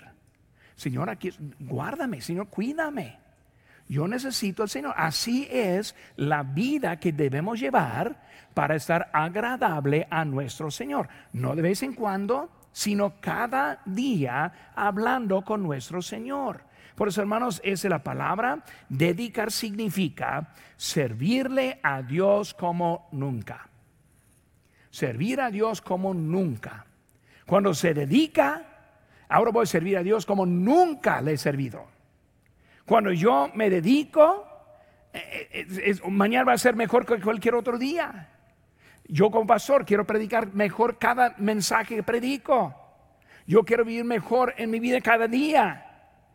Señor, 0.76 1.10
aquí, 1.10 1.32
guárdame. 1.60 2.22
Señor, 2.22 2.48
cuídame. 2.48 3.20
Yo 3.88 4.08
necesito 4.08 4.64
al 4.64 4.70
Señor. 4.70 4.94
Así 4.98 5.48
es 5.52 5.96
la 6.16 6.44
vida 6.44 7.00
que 7.00 7.12
debemos 7.12 7.60
llevar 7.60 8.22
para 8.54 8.76
estar 8.76 9.10
agradable 9.14 10.08
a 10.10 10.26
nuestro 10.26 10.72
Señor. 10.72 11.10
No 11.34 11.56
de 11.56 11.62
vez 11.62 11.84
en 11.84 11.94
cuando, 11.94 12.50
sino 12.72 13.20
cada 13.20 13.82
día 13.86 14.72
hablando 14.76 15.44
con 15.44 15.62
nuestro 15.64 16.02
Señor. 16.02 16.64
Por 16.96 17.08
eso, 17.08 17.22
hermanos, 17.22 17.62
es 17.64 17.84
la 17.86 18.04
palabra. 18.04 18.64
Dedicar 18.90 19.52
significa 19.52 20.54
servirle 20.78 21.80
a 21.82 22.02
Dios 22.02 22.54
como 22.54 23.08
nunca. 23.12 23.70
Servir 24.90 25.42
a 25.42 25.50
Dios 25.50 25.82
como 25.82 26.14
nunca. 26.14 26.86
Cuando 27.46 27.74
se 27.74 27.94
dedica, 27.94 28.64
ahora 29.28 29.52
voy 29.52 29.64
a 29.64 29.66
servir 29.66 29.98
a 29.98 30.04
Dios 30.04 30.26
como 30.26 30.46
nunca 30.46 31.22
le 31.22 31.34
he 31.34 31.38
servido. 31.38 31.88
Cuando 32.86 33.12
yo 33.12 33.50
me 33.56 33.70
dedico, 33.70 34.48
eh, 35.14 35.48
eh, 35.52 36.00
mañana 36.10 36.46
va 36.46 36.54
a 36.54 36.58
ser 36.58 36.76
mejor 36.76 37.06
que 37.06 37.20
cualquier 37.20 37.56
otro 37.56 37.78
día. 37.78 38.30
Yo 39.08 39.32
como 39.32 39.48
pastor 39.48 39.86
quiero 39.86 40.06
predicar 40.06 40.54
mejor 40.54 40.98
cada 40.98 41.36
mensaje 41.38 41.96
que 41.96 42.04
predico. 42.04 42.76
Yo 43.46 43.64
quiero 43.64 43.84
vivir 43.84 44.06
mejor 44.06 44.54
en 44.58 44.70
mi 44.70 44.80
vida 44.80 45.02
cada 45.02 45.28
día. 45.28 45.93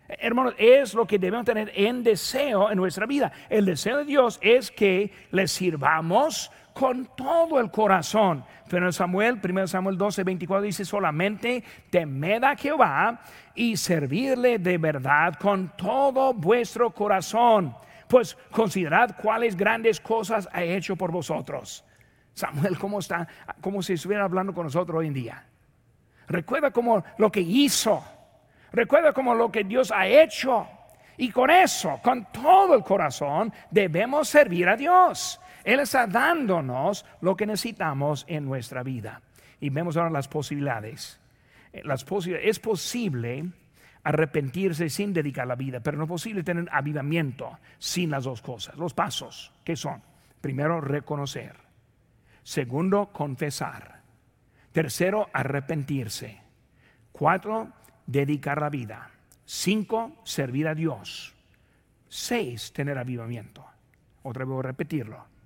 Hermanos, 0.09 0.55
es 0.57 0.95
lo 0.95 1.07
que 1.07 1.19
debemos 1.19 1.45
tener 1.45 1.71
en 1.75 2.03
deseo 2.03 2.71
en 2.71 2.79
nuestra 2.79 3.05
vida. 3.05 3.31
El 3.51 3.67
deseo 3.67 3.99
de 3.99 4.05
Dios 4.07 4.39
es 4.41 4.71
que 4.71 5.13
le 5.31 5.47
sirvamos 5.47 6.51
con 6.73 7.11
todo 7.15 7.61
el 7.61 7.71
corazón. 7.71 8.43
Pero 8.71 8.91
Samuel, 8.91 9.39
1 9.43 9.67
Samuel 9.67 9.99
12, 9.99 10.25
24 10.25 10.63
dice 10.63 10.85
solamente 10.85 11.63
temed 11.91 12.43
a 12.45 12.57
Jehová 12.57 13.21
y 13.55 13.77
servirle 13.77 14.59
de 14.59 14.79
verdad 14.79 15.35
con 15.35 15.73
todo 15.77 16.33
vuestro 16.33 16.91
corazón. 16.91 17.75
Pues 18.09 18.37
considerad 18.51 19.17
cuáles 19.21 19.57
grandes 19.57 20.01
cosas 20.01 20.49
ha 20.53 20.63
hecho 20.63 20.97
por 20.97 21.13
vosotros. 21.13 21.85
Samuel, 22.33 22.79
¿cómo 22.79 23.01
está? 23.01 23.29
Como 23.61 23.83
si 23.83 23.95
estuviera 23.95 24.25
hablando 24.25 24.55
con 24.55 24.65
nosotros 24.65 25.01
hoy 25.01 25.09
en 25.09 25.15
día. 25.15 25.45
Recuerda 26.29 26.71
como 26.71 27.05
lo 27.19 27.31
que 27.31 27.41
hizo. 27.41 28.03
Recuerda 28.73 29.13
como 29.13 29.35
lo 29.35 29.51
que 29.51 29.65
Dios 29.65 29.93
ha 29.93 30.07
hecho. 30.07 30.67
Y 31.17 31.31
con 31.31 31.51
eso, 31.51 32.01
con 32.03 32.27
todo 32.33 32.75
el 32.75 32.85
corazón, 32.85 33.53
debemos 33.71 34.29
servir 34.29 34.69
a 34.69 34.77
Dios. 34.77 35.41
Él 35.65 35.81
está 35.81 36.07
dándonos 36.07 37.05
lo 37.21 37.37
que 37.37 37.47
necesitamos 37.47 38.25
en 38.29 38.45
nuestra 38.45 38.83
vida. 38.83 39.21
Y 39.61 39.71
vemos 39.71 39.97
ahora 39.97 40.11
las 40.11 40.29
posibilidades. 40.29 41.21
Eh, 41.73 41.83
las 41.85 42.05
posibilidades. 42.05 42.51
Es 42.51 42.61
posible 42.61 43.47
arrepentirse 44.05 44.89
sin 44.89 45.13
dedicar 45.13 45.47
la 45.47 45.57
vida, 45.57 45.81
pero 45.81 45.99
no 45.99 46.05
es 46.05 46.09
posible 46.09 46.43
tener 46.43 46.69
avivamiento 46.71 47.59
sin 47.79 48.11
las 48.11 48.25
dos 48.25 48.41
cosas. 48.41 48.77
Los 48.77 48.95
pasos, 48.95 49.53
¿qué 49.65 49.77
son? 49.77 50.01
Primero, 50.41 50.81
reconocer. 50.81 51.57
Segundo, 52.43 53.11
confesar. 53.13 54.01
Tercero, 54.73 55.29
arrepentirse. 55.33 56.41
Cuatro, 57.13 57.73
dedicar 58.09 58.61
la 58.61 58.71
vida. 58.71 59.13
Cinco, 59.45 60.17
servir 60.25 60.67
a 60.67 60.75
Dios. 60.75 61.37
Seis, 62.09 62.73
tener 62.73 62.99
avivamiento. 62.99 63.65
Otra 64.25 64.45
vez 64.45 64.49
voy 64.49 64.61
a 64.61 64.63
repetirlo 64.69 65.39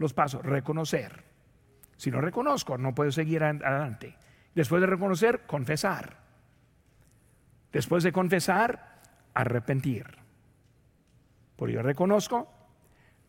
los 0.00 0.14
pasos. 0.14 0.44
Reconocer. 0.44 1.22
Si 1.96 2.10
no 2.10 2.20
reconozco, 2.20 2.78
no 2.78 2.94
puedo 2.94 3.12
seguir 3.12 3.44
adelante. 3.44 4.16
Después 4.54 4.80
de 4.80 4.86
reconocer, 4.86 5.46
confesar. 5.46 6.16
Después 7.70 8.02
de 8.02 8.10
confesar, 8.10 9.02
arrepentir. 9.34 10.06
Por 11.54 11.70
yo 11.70 11.82
reconozco, 11.82 12.50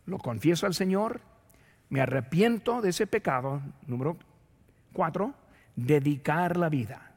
lo 0.06 0.18
confieso 0.18 0.66
al 0.66 0.74
Señor, 0.74 1.20
me 1.90 2.00
arrepiento 2.00 2.82
de 2.82 2.90
ese 2.90 3.06
pecado. 3.06 3.62
Número 3.86 4.18
cuatro, 4.94 5.36
dedicar 5.76 6.56
la 6.56 6.70
vida. 6.70 7.11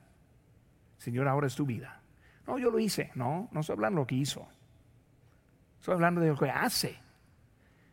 Señor, 1.05 1.29
ahora 1.29 1.49
es 1.49 1.55
tu 1.55 1.67
vida. 1.67 2.01
No, 2.47 2.59
yo 2.59 2.71
lo 2.71 2.79
hice. 2.79 3.11
No, 3.15 3.51
no 3.53 3.61
estoy 3.61 3.75
hablando 3.75 3.99
de 3.99 4.03
lo 4.05 4.07
que 4.07 4.15
hizo. 4.15 4.49
Estoy 5.79 5.93
hablando 5.93 6.23
de 6.23 6.29
lo 6.29 6.37
que 6.39 6.49
hace. 6.49 6.97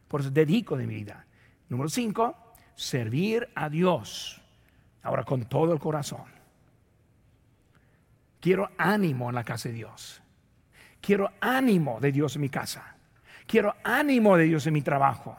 Por 0.08 0.22
eso 0.22 0.32
dedico 0.32 0.78
de 0.78 0.88
mi 0.88 0.96
vida. 0.96 1.26
Número 1.68 1.90
cinco, 1.90 2.54
servir 2.74 3.50
a 3.54 3.68
Dios. 3.68 4.42
Ahora 5.04 5.26
con 5.26 5.44
todo 5.44 5.74
el 5.74 5.80
corazón. 5.80 6.24
Quiero 8.40 8.70
ánimo 8.78 9.28
en 9.28 9.36
la 9.36 9.44
casa 9.44 9.68
de 9.68 9.76
Dios. 9.76 10.22
Quiero 11.02 11.32
ánimo 11.42 12.00
de 12.00 12.14
Dios 12.14 12.38
en 12.38 12.44
mi 12.44 12.50
casa. 12.50 12.96
Quiero 13.46 13.76
ánimo 13.84 14.38
de 14.38 14.46
Dios 14.46 14.66
en 14.68 14.74
mi 14.74 14.84
trabajo. 14.84 15.38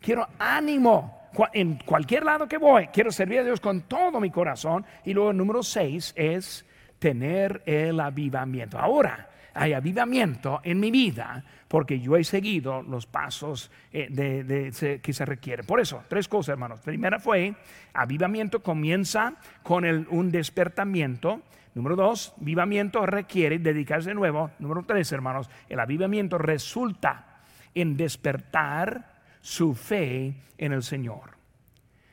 Quiero 0.00 0.26
ánimo 0.38 1.28
en 1.52 1.76
cualquier 1.76 2.24
lado 2.24 2.48
que 2.48 2.56
voy. 2.56 2.86
Quiero 2.86 3.12
servir 3.12 3.40
a 3.40 3.44
Dios 3.44 3.60
con 3.60 3.82
todo 3.82 4.18
mi 4.18 4.30
corazón. 4.30 4.86
Y 5.04 5.12
luego 5.12 5.34
número 5.34 5.62
seis 5.62 6.14
es 6.16 6.64
tener 7.02 7.64
el 7.66 7.98
avivamiento. 7.98 8.78
Ahora, 8.78 9.28
hay 9.54 9.72
avivamiento 9.72 10.60
en 10.62 10.78
mi 10.78 10.92
vida 10.92 11.42
porque 11.66 11.98
yo 11.98 12.16
he 12.16 12.22
seguido 12.22 12.80
los 12.82 13.06
pasos 13.06 13.72
eh, 13.92 14.06
de, 14.08 15.00
que 15.02 15.12
se 15.12 15.24
requieren. 15.24 15.66
Por 15.66 15.80
eso, 15.80 16.04
tres 16.06 16.28
cosas, 16.28 16.52
hermanos. 16.52 16.80
Primera 16.80 17.18
fue, 17.18 17.54
avivamiento 17.92 18.62
comienza 18.62 19.34
con 19.64 19.84
un 19.84 20.30
despertamiento. 20.30 21.42
Número 21.74 21.96
dos, 21.96 22.34
avivamiento 22.40 23.04
requiere 23.04 23.58
dedicarse 23.58 24.10
de 24.10 24.14
nuevo. 24.14 24.52
Número 24.60 24.84
tres, 24.84 25.10
hermanos, 25.10 25.50
el 25.68 25.80
avivamiento 25.80 26.38
resulta 26.38 27.40
en 27.74 27.96
despertar 27.96 29.22
su 29.40 29.74
fe 29.74 30.34
en 30.56 30.72
el 30.72 30.84
Señor. 30.84 31.32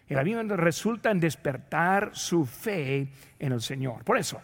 El 0.08 0.18
avivamiento 0.18 0.58
resulta 0.58 1.12
en 1.12 1.20
despertar 1.20 2.10
su 2.14 2.48
fe 2.48 3.10
en 3.38 3.52
el 3.52 3.62
Señor. 3.62 4.04
Por 4.04 4.18
eso, 4.18 4.42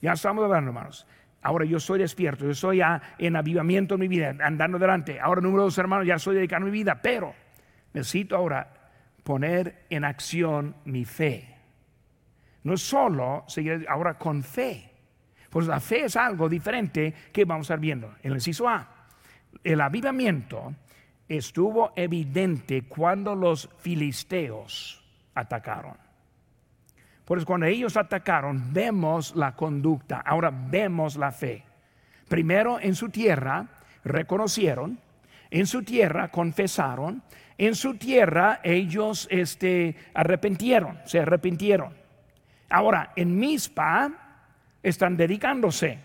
ya 0.00 0.12
estamos 0.12 0.44
hablando, 0.44 0.70
hermanos. 0.70 1.06
Ahora 1.42 1.64
yo 1.64 1.78
soy 1.78 2.00
despierto, 2.00 2.50
yo 2.50 2.72
ya 2.72 3.00
en 3.18 3.36
avivamiento 3.36 3.94
en 3.94 4.00
mi 4.00 4.08
vida, 4.08 4.34
andando 4.40 4.78
delante. 4.78 5.20
Ahora, 5.20 5.40
número 5.40 5.62
dos, 5.64 5.78
hermanos, 5.78 6.06
ya 6.06 6.18
soy 6.18 6.36
dedicado 6.36 6.62
a 6.62 6.66
mi 6.66 6.72
vida, 6.72 7.00
pero 7.00 7.34
necesito 7.92 8.36
ahora 8.36 8.90
poner 9.22 9.86
en 9.90 10.04
acción 10.04 10.74
mi 10.84 11.04
fe. 11.04 11.56
No 12.64 12.76
solo 12.76 13.44
seguir 13.46 13.86
ahora 13.88 14.18
con 14.18 14.42
fe, 14.42 14.90
pues 15.50 15.68
la 15.68 15.78
fe 15.78 16.06
es 16.06 16.16
algo 16.16 16.48
diferente 16.48 17.14
que 17.32 17.44
vamos 17.44 17.70
a 17.70 17.74
estar 17.74 17.80
viendo. 17.80 18.08
En 18.22 18.32
el 18.32 18.38
inciso 18.38 18.68
A, 18.68 19.06
el 19.62 19.80
avivamiento 19.80 20.74
estuvo 21.28 21.92
evidente 21.96 22.82
cuando 22.82 23.34
los 23.34 23.68
filisteos 23.78 25.04
atacaron. 25.34 26.05
Por 27.26 27.38
eso 27.38 27.46
cuando 27.46 27.66
ellos 27.66 27.96
atacaron, 27.96 28.72
vemos 28.72 29.34
la 29.34 29.56
conducta, 29.56 30.20
ahora 30.20 30.50
vemos 30.50 31.16
la 31.16 31.32
fe. 31.32 31.64
Primero 32.28 32.78
en 32.80 32.94
su 32.94 33.08
tierra 33.08 33.66
reconocieron, 34.04 35.00
en 35.50 35.66
su 35.66 35.82
tierra 35.82 36.30
confesaron, 36.30 37.24
en 37.58 37.74
su 37.74 37.96
tierra 37.96 38.60
ellos 38.62 39.26
este, 39.28 39.96
arrepintieron, 40.14 41.00
se 41.04 41.18
arrepintieron. 41.18 41.94
Ahora, 42.70 43.12
en 43.16 43.36
Mispa 43.36 44.12
están 44.80 45.16
dedicándose, 45.16 45.98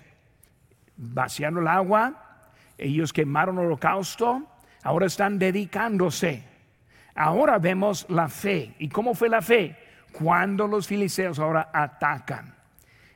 vaciando 0.97 1.59
el 1.59 1.67
agua, 1.67 2.49
ellos 2.79 3.13
quemaron 3.13 3.59
el 3.59 3.65
holocausto, 3.65 4.47
ahora 4.81 5.05
están 5.05 5.37
dedicándose. 5.37 6.43
Ahora 7.13 7.59
vemos 7.59 8.07
la 8.09 8.27
fe. 8.27 8.73
¿Y 8.79 8.89
cómo 8.89 9.13
fue 9.13 9.29
la 9.29 9.43
fe? 9.43 9.75
Cuando 10.11 10.67
los 10.67 10.87
filisteos 10.87 11.39
ahora 11.39 11.69
atacan. 11.73 12.55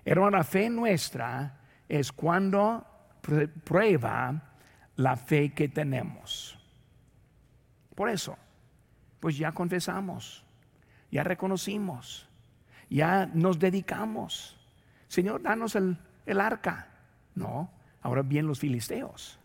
Hermano, 0.04 0.38
la 0.38 0.44
fe 0.44 0.70
nuestra 0.70 1.58
es 1.88 2.12
cuando 2.12 2.86
prueba 3.64 4.42
la 4.96 5.16
fe 5.16 5.54
que 5.54 5.68
tenemos. 5.68 6.58
Por 7.96 8.10
eso, 8.10 8.38
pues 9.20 9.38
ya 9.38 9.52
confesamos, 9.52 10.44
ya 11.12 11.24
reconocimos, 11.24 12.28
ya 12.90 13.26
nos 13.26 13.58
dedicamos. 13.58 14.58
Señor, 15.08 15.42
danos 15.42 15.76
el, 15.76 15.98
arca. 16.40 16.88
No, 17.34 17.72
ahora 18.02 18.22
bien 18.22 18.48
los 18.48 18.60
filisteos. 18.60 19.40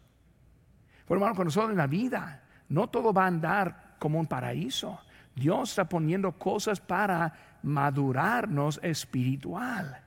Hermano, 1.08 1.34
con 1.34 1.46
nosotros 1.46 1.72
en 1.72 1.76
la 1.76 1.86
vida, 1.86 2.42
no 2.68 2.88
todo 2.88 3.12
va 3.12 3.24
a 3.24 3.28
andar 3.28 3.96
como 3.98 4.20
un 4.20 4.26
paraíso. 4.26 5.00
Dios 5.34 5.70
está 5.70 5.88
poniendo 5.88 6.32
cosas 6.32 6.80
para 6.80 7.32
madurarnos 7.62 8.80
espiritual. 8.82 10.00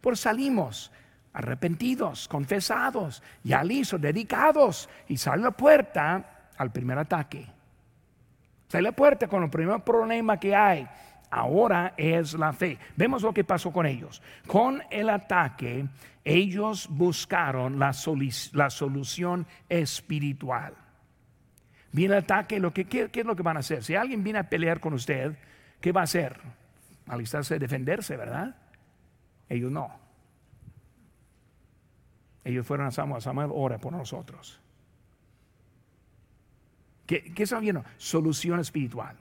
Por 0.00 0.16
salimos 0.16 0.90
arrepentidos, 1.32 2.28
confesados, 2.28 3.22
ya 3.44 3.62
listos, 3.62 4.00
dedicados 4.00 4.88
y 5.08 5.16
sale 5.16 5.42
la 5.42 5.50
puerta 5.50 6.48
al 6.56 6.72
primer 6.72 6.98
ataque. 6.98 7.46
Sale 8.68 8.82
la 8.82 8.92
puerta 8.92 9.28
con 9.28 9.44
el 9.44 9.50
primer 9.50 9.80
problema 9.80 10.38
que 10.38 10.54
hay. 10.54 10.86
Ahora 11.30 11.94
es 11.96 12.34
la 12.34 12.52
fe. 12.52 12.78
Vemos 12.96 13.22
lo 13.22 13.32
que 13.32 13.44
pasó 13.44 13.72
con 13.72 13.86
ellos. 13.86 14.22
Con 14.46 14.82
el 14.90 15.10
ataque, 15.10 15.86
ellos 16.24 16.88
buscaron 16.90 17.78
la, 17.78 17.92
la 18.52 18.70
solución 18.70 19.46
espiritual 19.68 20.74
viene 21.92 22.14
el 22.14 22.22
ataque, 22.22 22.60
¿qué, 22.72 23.10
es 23.12 23.24
lo 23.24 23.36
que 23.36 23.42
van 23.42 23.56
a 23.56 23.60
hacer? 23.60 23.82
Si 23.82 23.94
alguien 23.94 24.22
viene 24.22 24.38
a 24.38 24.48
pelear 24.48 24.80
con 24.80 24.92
usted, 24.92 25.36
¿qué 25.80 25.92
va 25.92 26.02
a 26.02 26.04
hacer? 26.04 26.38
Alistarse 27.06 27.58
defenderse, 27.58 28.16
¿verdad? 28.16 28.56
Ellos 29.48 29.72
no. 29.72 29.90
Ellos 32.44 32.66
fueron 32.66 32.86
a 32.86 32.90
Samuel, 32.90 33.22
Samuel 33.22 33.50
ora 33.52 33.78
por 33.78 33.92
nosotros. 33.92 34.60
¿Qué, 37.06 37.32
qué? 37.34 37.46
Solución 37.96 38.60
espiritual. 38.60 39.16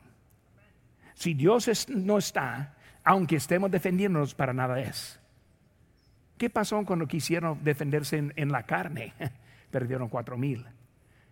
Si 1.13 1.33
Dios 1.33 1.87
no 1.89 2.17
está, 2.17 2.75
aunque 3.03 3.37
estemos 3.37 3.71
defendiéndonos, 3.71 4.35
para 4.35 4.53
nada 4.53 4.79
es. 4.81 5.19
¿Qué 6.37 6.49
pasó 6.49 6.83
cuando 6.85 7.07
quisieron 7.07 7.63
defenderse 7.63 8.17
en, 8.17 8.33
en 8.35 8.51
la 8.51 8.63
carne? 8.63 9.13
Perdieron 9.71 10.09
cuatro 10.09 10.37
mil. 10.37 10.65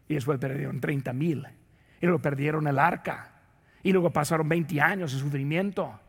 Y 0.07 0.15
después 0.15 0.39
perdieron 0.39 0.79
30 0.79 1.13
mil. 1.13 1.47
Y 2.01 2.05
lo 2.05 2.19
perdieron 2.19 2.67
el 2.67 2.79
arca. 2.79 3.31
Y 3.83 3.91
luego 3.91 4.09
pasaron 4.11 4.47
20 4.47 4.81
años 4.81 5.13
de 5.13 5.19
sufrimiento. 5.19 5.99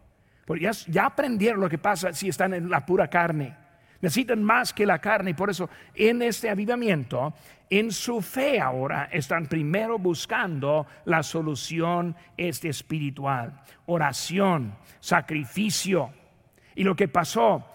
Porque 0.45 0.65
ya, 0.65 0.73
ya 0.89 1.07
aprendieron 1.07 1.61
lo 1.61 1.69
que 1.69 1.79
pasa 1.79 2.13
si 2.13 2.29
están 2.29 2.55
en 2.55 2.71
la 2.71 2.85
pura 2.85 3.09
carne. 3.09 3.57
Necesitan 4.01 4.43
más 4.43 4.73
que 4.73 4.87
la 4.87 4.99
carne 4.99 5.31
y 5.31 5.35
por 5.35 5.51
eso 5.51 5.71
en 5.95 6.23
este 6.23 6.51
avivamiento, 6.51 7.35
en 7.71 7.91
su 7.91 8.21
fe 8.21 8.61
ahora, 8.61 9.09
están 9.11 9.47
primero 9.47 9.99
buscando 9.99 10.87
la 11.07 11.23
solución 11.23 12.15
este 12.37 12.69
espiritual, 12.69 13.61
oración, 13.87 14.77
sacrificio. 15.01 16.11
Y 16.75 16.85
lo 16.85 16.95
que 16.95 17.09
pasó, 17.09 17.73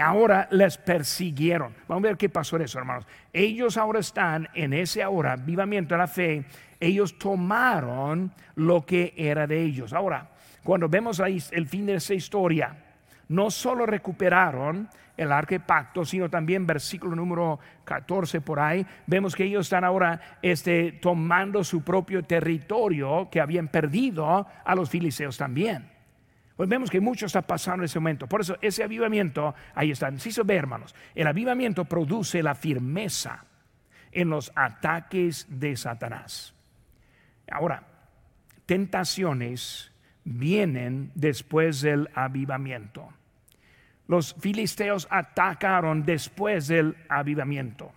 ahora 0.00 0.48
les 0.50 0.78
persiguieron. 0.78 1.74
Vamos 1.86 2.04
a 2.04 2.08
ver 2.08 2.16
qué 2.16 2.28
pasó 2.28 2.56
en 2.56 2.62
eso, 2.62 2.78
hermanos. 2.78 3.06
Ellos 3.32 3.76
ahora 3.76 4.00
están 4.00 4.48
en 4.54 4.72
ese 4.72 5.02
ahora 5.02 5.32
avivamiento 5.32 5.94
de 5.94 5.98
la 5.98 6.06
fe. 6.06 6.44
Ellos 6.80 7.18
tomaron 7.18 8.32
lo 8.54 8.86
que 8.86 9.12
era 9.16 9.46
de 9.46 9.62
ellos. 9.62 9.92
Ahora, 9.92 10.30
cuando 10.62 10.88
vemos 10.88 11.20
ahí 11.20 11.42
el 11.50 11.66
fin 11.66 11.86
de 11.86 11.96
esa 11.96 12.14
historia, 12.14 12.76
no 13.28 13.50
solo 13.50 13.86
recuperaron 13.86 14.88
el 15.16 15.30
arca 15.30 15.58
pacto, 15.58 16.04
sino 16.04 16.28
también 16.28 16.66
versículo 16.66 17.14
número 17.14 17.58
14 17.84 18.40
por 18.40 18.60
ahí, 18.60 18.86
vemos 19.06 19.34
que 19.34 19.44
ellos 19.44 19.66
están 19.66 19.84
ahora 19.84 20.38
este, 20.40 20.92
tomando 20.92 21.62
su 21.64 21.82
propio 21.82 22.22
territorio 22.24 23.28
que 23.30 23.40
habían 23.40 23.68
perdido 23.68 24.46
a 24.64 24.74
los 24.74 24.88
filisteos 24.88 25.36
también. 25.36 25.91
Pues 26.62 26.70
vemos 26.70 26.90
que 26.90 27.00
mucho 27.00 27.26
está 27.26 27.42
pasando 27.42 27.82
en 27.82 27.86
ese 27.86 27.98
momento. 27.98 28.28
Por 28.28 28.40
eso 28.40 28.56
ese 28.62 28.84
avivamiento, 28.84 29.52
ahí 29.74 29.90
está. 29.90 30.16
se 30.16 30.42
ve, 30.44 30.54
hermanos, 30.54 30.94
el 31.12 31.26
avivamiento 31.26 31.86
produce 31.86 32.40
la 32.40 32.54
firmeza 32.54 33.44
en 34.12 34.30
los 34.30 34.52
ataques 34.54 35.48
de 35.50 35.74
Satanás. 35.74 36.54
Ahora, 37.50 37.82
tentaciones 38.64 39.90
vienen 40.22 41.10
después 41.16 41.80
del 41.80 42.08
avivamiento. 42.14 43.08
Los 44.06 44.32
filisteos 44.34 45.08
atacaron 45.10 46.04
después 46.04 46.68
del 46.68 46.96
avivamiento. 47.08 47.92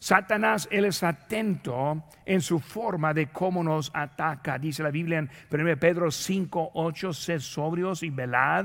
Satanás, 0.00 0.66
él 0.72 0.86
es 0.86 1.02
atento 1.02 2.02
en 2.24 2.40
su 2.40 2.58
forma 2.58 3.12
de 3.12 3.26
cómo 3.26 3.62
nos 3.62 3.90
ataca. 3.94 4.58
Dice 4.58 4.82
la 4.82 4.90
Biblia 4.90 5.18
en 5.18 5.30
1 5.52 5.76
Pedro 5.78 6.10
5, 6.10 6.70
8, 6.72 7.12
sed 7.12 7.40
sobrios 7.40 8.02
y 8.02 8.08
velad, 8.08 8.64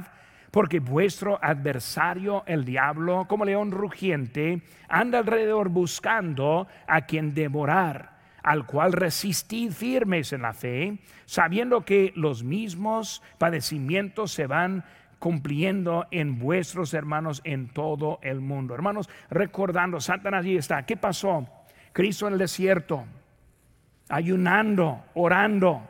porque 0.49 0.79
vuestro 0.79 1.37
adversario, 1.43 2.43
el 2.47 2.63
diablo, 2.63 3.25
como 3.27 3.43
león 3.43 3.71
rugiente, 3.71 4.61
anda 4.87 5.19
alrededor 5.19 5.67
buscando 5.67 6.67
a 6.87 7.01
quien 7.01 7.33
devorar, 7.33 8.15
al 8.41 8.65
cual 8.65 8.93
resistid 8.93 9.73
firmes 9.73 10.31
en 10.31 10.43
la 10.43 10.53
fe, 10.53 10.99
sabiendo 11.25 11.83
que 11.83 12.13
los 12.15 12.45
mismos 12.45 13.21
padecimientos 13.37 14.31
se 14.31 14.47
van 14.47 14.85
cumpliendo 15.19 16.07
en 16.11 16.39
vuestros 16.39 16.93
hermanos 16.93 17.41
en 17.43 17.67
todo 17.69 18.19
el 18.21 18.41
mundo. 18.41 18.73
Hermanos, 18.73 19.09
recordando, 19.29 19.99
Satanás 19.99 20.41
allí 20.41 20.57
está. 20.57 20.85
¿Qué 20.85 20.97
pasó? 20.97 21.47
Cristo 21.93 22.27
en 22.27 22.33
el 22.33 22.39
desierto, 22.39 23.05
ayunando, 24.09 25.05
orando, 25.13 25.81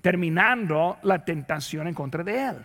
terminando 0.00 0.98
la 1.02 1.24
tentación 1.24 1.88
en 1.88 1.94
contra 1.94 2.22
de 2.22 2.46
él. 2.46 2.56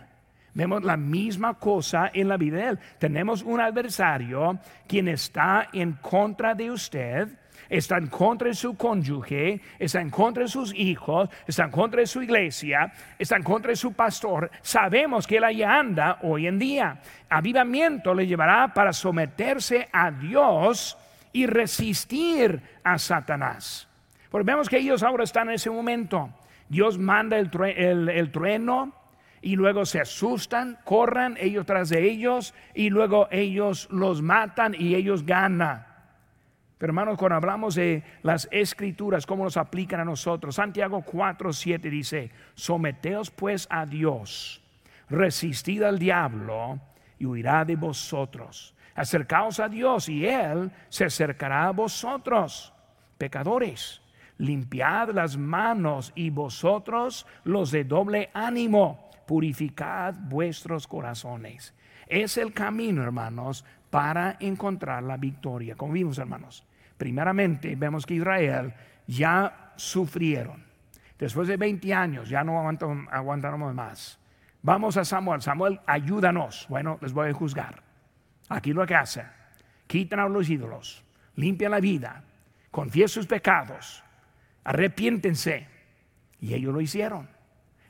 Vemos 0.52 0.82
la 0.82 0.96
misma 0.96 1.54
cosa 1.54 2.10
en 2.12 2.28
la 2.28 2.36
vida 2.36 2.56
de 2.56 2.68
él. 2.68 2.78
Tenemos 2.98 3.42
un 3.42 3.60
adversario 3.60 4.58
quien 4.86 5.08
está 5.08 5.68
en 5.72 5.92
contra 5.92 6.54
de 6.54 6.70
usted 6.70 7.39
está 7.70 7.96
en 7.96 8.08
contra 8.08 8.52
su 8.52 8.76
cónyuge, 8.76 9.60
está 9.78 10.00
en 10.00 10.10
contra 10.10 10.46
sus 10.48 10.74
hijos, 10.74 11.30
está 11.46 11.64
en 11.64 11.70
contra 11.70 12.04
su 12.04 12.20
iglesia, 12.20 12.92
está 13.18 13.36
en 13.36 13.44
contra 13.44 13.74
su 13.76 13.92
pastor. 13.92 14.50
Sabemos 14.60 15.26
que 15.26 15.36
él 15.36 15.44
ahí 15.44 15.62
anda 15.62 16.18
hoy 16.22 16.48
en 16.48 16.58
día. 16.58 17.00
Avivamiento 17.28 18.12
le 18.12 18.26
llevará 18.26 18.74
para 18.74 18.92
someterse 18.92 19.88
a 19.92 20.10
Dios 20.10 20.98
y 21.32 21.46
resistir 21.46 22.60
a 22.82 22.98
Satanás. 22.98 23.88
Porque 24.30 24.46
vemos 24.46 24.68
que 24.68 24.78
ellos 24.78 25.02
ahora 25.02 25.24
están 25.24 25.48
en 25.48 25.54
ese 25.54 25.70
momento. 25.70 26.30
Dios 26.68 26.98
manda 26.98 27.38
el, 27.38 27.50
el 28.08 28.30
trueno 28.30 28.92
y 29.42 29.56
luego 29.56 29.84
se 29.86 30.00
asustan, 30.00 30.78
corran 30.84 31.36
ellos 31.40 31.66
tras 31.66 31.88
de 31.88 32.08
ellos 32.08 32.54
y 32.74 32.90
luego 32.90 33.28
ellos 33.30 33.88
los 33.90 34.22
matan 34.22 34.74
y 34.78 34.94
ellos 34.94 35.24
ganan. 35.24 35.89
Pero 36.80 36.92
hermanos, 36.92 37.18
cuando 37.18 37.36
hablamos 37.36 37.74
de 37.74 38.02
las 38.22 38.48
escrituras, 38.50 39.26
cómo 39.26 39.44
nos 39.44 39.58
aplican 39.58 40.00
a 40.00 40.04
nosotros, 40.06 40.54
Santiago 40.54 41.02
4, 41.02 41.52
7 41.52 41.90
dice, 41.90 42.30
someteos 42.54 43.30
pues 43.30 43.68
a 43.68 43.84
Dios, 43.84 44.62
resistid 45.10 45.82
al 45.82 45.98
diablo 45.98 46.80
y 47.18 47.26
huirá 47.26 47.66
de 47.66 47.76
vosotros. 47.76 48.74
Acercaos 48.94 49.60
a 49.60 49.68
Dios 49.68 50.08
y 50.08 50.24
Él 50.24 50.72
se 50.88 51.04
acercará 51.04 51.68
a 51.68 51.72
vosotros, 51.72 52.72
pecadores. 53.18 54.00
Limpiad 54.38 55.10
las 55.10 55.36
manos 55.36 56.12
y 56.14 56.30
vosotros 56.30 57.26
los 57.44 57.72
de 57.72 57.84
doble 57.84 58.30
ánimo, 58.32 59.10
purificad 59.26 60.14
vuestros 60.14 60.86
corazones. 60.86 61.74
Es 62.06 62.38
el 62.38 62.54
camino, 62.54 63.02
hermanos, 63.02 63.66
para 63.90 64.38
encontrar 64.40 65.02
la 65.02 65.18
victoria. 65.18 65.76
Como 65.76 65.92
vimos, 65.92 66.16
hermanos, 66.16 66.64
primeramente 67.00 67.74
vemos 67.76 68.04
que 68.04 68.12
Israel 68.12 68.74
ya 69.06 69.72
sufrieron. 69.74 70.62
Después 71.18 71.48
de 71.48 71.56
20 71.56 71.94
años 71.94 72.28
ya 72.28 72.44
no 72.44 72.58
aguantaron, 72.60 73.74
más. 73.74 74.20
Vamos 74.60 74.98
a 74.98 75.04
Samuel. 75.06 75.40
Samuel, 75.40 75.80
ayúdanos. 75.86 76.66
Bueno, 76.68 76.98
les 77.00 77.14
voy 77.14 77.30
a 77.30 77.32
juzgar. 77.32 77.82
Aquí 78.50 78.74
lo 78.74 78.86
que 78.86 78.94
hace. 78.94 79.24
Quitan 79.86 80.20
a 80.20 80.28
los 80.28 80.50
ídolos. 80.50 81.02
Limpian 81.36 81.70
la 81.70 81.80
vida. 81.80 82.22
Confíen 82.70 83.08
sus 83.08 83.26
pecados. 83.26 84.04
Arrepiéntense. 84.64 85.66
Y 86.38 86.52
ellos 86.52 86.74
lo 86.74 86.82
hicieron. 86.82 87.30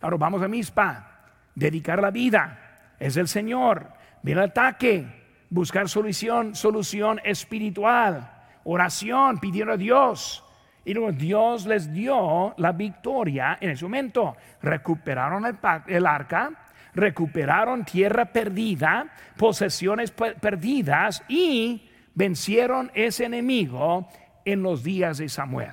Ahora 0.01 0.19
vamos 0.19 0.41
a 0.41 0.47
Mispa. 0.47 1.33
Dedicar 1.57 2.01
la 2.01 2.13
vida. 2.13 2.95
Es 3.01 3.17
el 3.17 3.27
Señor. 3.27 3.93
Viene 4.23 4.43
ataque. 4.43 5.05
Buscar 5.51 5.89
solución, 5.89 6.55
solución 6.55 7.21
espiritual 7.25 8.40
oración, 8.65 9.39
pidiendo 9.39 9.75
a 9.75 9.77
Dios. 9.77 10.45
Y 10.85 10.95
luego 10.95 11.13
Dios 11.13 11.67
les 11.67 11.93
dio 11.93 12.55
la 12.57 12.73
victoria 12.73 13.59
en 13.61 13.71
ese 13.71 13.85
momento. 13.85 14.37
Recuperaron 14.63 15.45
el, 15.87 16.07
arca, 16.07 16.51
recuperaron 16.95 17.85
tierra 17.85 18.25
perdida, 18.27 19.07
posesiones 19.37 20.11
perdidas 20.11 21.23
y 21.29 21.89
vencieron 22.15 22.91
ese 22.95 23.27
enemigo 23.27 24.09
en 24.45 24.63
los 24.63 24.83
días 24.83 25.19
de 25.19 25.29
Samuel. 25.29 25.73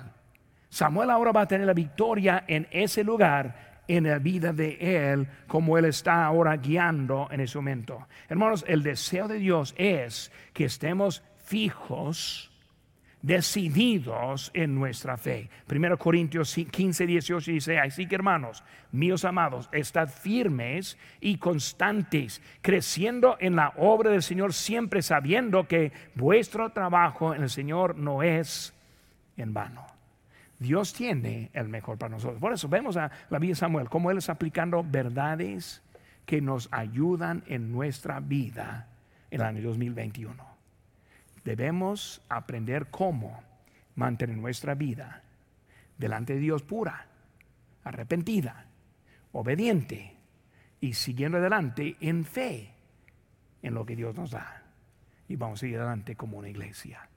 Samuel 0.70 1.10
ahora 1.10 1.32
va 1.32 1.42
a 1.42 1.48
tener 1.48 1.66
la 1.66 1.74
victoria 1.74 2.44
en 2.46 2.68
ese 2.72 3.04
lugar, 3.04 3.82
en 3.88 4.04
la 4.04 4.20
vida 4.20 4.52
de 4.52 4.78
él, 5.12 5.28
como 5.48 5.78
él 5.78 5.86
está 5.86 6.26
ahora 6.26 6.58
guiando 6.58 7.30
en 7.32 7.40
ese 7.40 7.58
momento. 7.58 8.08
Hermanos, 8.28 8.66
el 8.68 8.84
deseo 8.84 9.30
de 9.30 9.40
Dios 9.40 9.74
es 9.78 10.32
que 10.54 10.66
estemos 10.66 11.24
fijos 11.38 12.52
decididos 13.22 14.52
en 14.54 14.76
nuestra 14.76 15.18
fe. 15.18 15.50
1 15.70 15.98
Corintios 15.98 16.54
15, 16.54 17.06
18 17.08 17.52
dice, 17.52 17.80
así 17.80 18.08
que 18.08 18.16
hermanos, 18.16 18.64
míos 18.92 19.26
amados, 19.26 19.70
estad 19.72 20.10
firmes 20.10 20.98
y 21.20 21.38
constantes, 21.38 22.42
creciendo 22.62 23.38
en 23.40 23.56
la 23.56 23.74
obra 23.78 24.12
del 24.12 24.24
Señor, 24.24 24.54
siempre 24.54 25.02
sabiendo 25.02 25.68
que 25.68 25.92
vuestro 26.16 26.72
trabajo 26.72 27.34
en 27.34 27.44
el 27.44 27.50
Señor 27.50 27.98
no 27.98 28.24
es 28.24 28.74
en 29.36 29.54
vano. 29.54 29.86
Dios 30.60 30.94
tiene 30.94 31.52
el 31.54 31.68
mejor 31.68 31.98
para 31.98 32.10
nosotros. 32.10 32.40
Por 32.40 32.54
eso 32.54 32.68
vemos 32.68 32.98
a 32.98 33.12
la 33.30 33.40
vida 33.40 33.52
de 33.52 33.56
Samuel, 33.56 33.90
como 33.90 34.10
él 34.10 34.18
está 34.18 34.34
aplicando 34.34 34.84
verdades 34.84 35.84
que 36.26 36.42
nos 36.42 36.68
ayudan 36.72 37.44
en 37.48 37.72
nuestra 37.72 38.20
vida 38.20 38.88
en 39.30 39.42
el 39.42 39.46
año 39.46 39.62
2021 39.62 40.57
debemos 41.48 42.22
aprender 42.28 42.88
cómo 42.88 43.42
mantener 43.96 44.36
nuestra 44.36 44.76
vida 44.76 45.24
delante 45.98 46.34
de 46.34 46.40
Dios 46.42 46.62
pura, 46.62 47.08
arrepentida, 47.86 48.66
obediente 49.32 50.18
y 50.82 50.94
siguiendo 50.94 51.38
adelante 51.38 51.96
en 52.02 52.26
fe 52.26 52.74
en 53.62 53.74
lo 53.74 53.86
que 53.86 53.96
Dios 53.96 54.14
nos 54.14 54.32
da. 54.32 54.62
Y 55.30 55.38
vamos 55.38 55.60
a 55.60 55.62
seguir 55.62 55.78
adelante 55.78 56.18
como 56.18 56.38
una 56.38 56.50
iglesia. 56.50 57.08